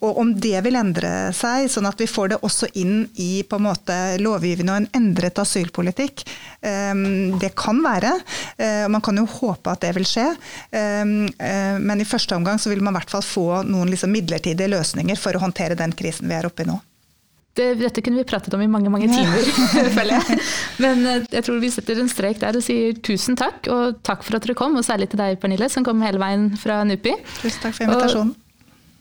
og 0.00 0.18
om 0.20 0.32
det 0.40 0.60
vil 0.64 0.78
endre 0.78 1.10
seg, 1.36 1.68
sånn 1.70 1.88
at 1.88 2.00
vi 2.00 2.08
får 2.10 2.32
det 2.32 2.40
også 2.46 2.70
inn 2.78 3.08
i 3.20 3.42
på 3.46 3.58
en 3.58 3.66
måte 3.66 3.96
lovgivende 4.20 4.74
og 4.74 4.82
en 4.82 4.90
endret 5.00 5.38
asylpolitikk, 5.42 6.24
det 6.60 7.52
kan 7.58 7.80
være. 7.84 8.12
Man 8.92 9.02
kan 9.04 9.18
jo 9.20 9.26
håpe 9.38 9.72
at 9.72 9.84
det 9.84 9.94
vil 9.96 10.08
skje. 10.08 10.26
Men 10.70 12.00
i 12.00 12.08
første 12.08 12.36
omgang 12.36 12.60
så 12.60 12.72
vil 12.72 12.84
man 12.84 12.94
i 12.94 13.00
hvert 13.00 13.16
fall 13.16 13.26
få 13.26 13.48
noen 13.68 13.90
liksom 13.92 14.12
midlertidige 14.14 14.70
løsninger 14.70 15.18
for 15.20 15.36
å 15.36 15.44
håndtere 15.46 15.78
den 15.78 15.96
krisen 15.96 16.30
vi 16.30 16.38
er 16.38 16.48
oppe 16.48 16.66
i 16.66 16.70
nå. 16.70 16.80
Det, 17.58 17.66
dette 17.80 18.02
kunne 18.04 18.20
vi 18.20 18.26
pratet 18.28 18.54
om 18.54 18.60
i 18.62 18.68
mange 18.70 18.90
mange 18.92 19.08
timer, 19.10 19.48
føler 19.96 20.12
jeg. 20.14 20.36
Men 20.82 21.00
eh, 21.06 21.24
jeg 21.34 21.46
tror 21.46 21.58
vi 21.62 21.72
setter 21.74 21.98
en 21.98 22.10
strek 22.10 22.38
der 22.42 22.58
og 22.58 22.62
sier 22.62 23.00
tusen 23.06 23.38
takk. 23.38 23.66
Og 23.74 23.98
takk 24.06 24.22
for 24.26 24.38
at 24.38 24.46
dere 24.46 24.54
kom, 24.58 24.76
og 24.78 24.86
særlig 24.86 25.10
til 25.10 25.20
deg, 25.22 25.40
Pernille, 25.42 25.70
som 25.72 25.86
kom 25.86 26.02
hele 26.06 26.22
veien 26.22 26.52
fra 26.60 26.82
NUPI. 26.86 27.16
Tusen 27.40 27.64
takk 27.64 27.74
for 27.74 27.88
invitasjonen. 27.88 28.36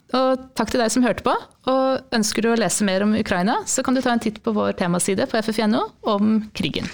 Og, 0.09 0.17
og 0.17 0.47
takk 0.57 0.73
til 0.73 0.81
deg 0.81 0.95
som 0.95 1.05
hørte 1.05 1.25
på. 1.27 1.35
Og 1.69 2.15
ønsker 2.17 2.45
du 2.45 2.49
å 2.53 2.57
lese 2.57 2.88
mer 2.88 3.05
om 3.05 3.13
Ukraina, 3.19 3.59
så 3.69 3.85
kan 3.85 3.97
du 3.97 4.01
ta 4.01 4.15
en 4.15 4.23
titt 4.23 4.41
på 4.41 4.55
vår 4.57 4.73
temaside 4.81 5.29
på 5.29 5.43
ff.no 5.43 5.85
om 6.09 6.39
krigen. 6.57 6.89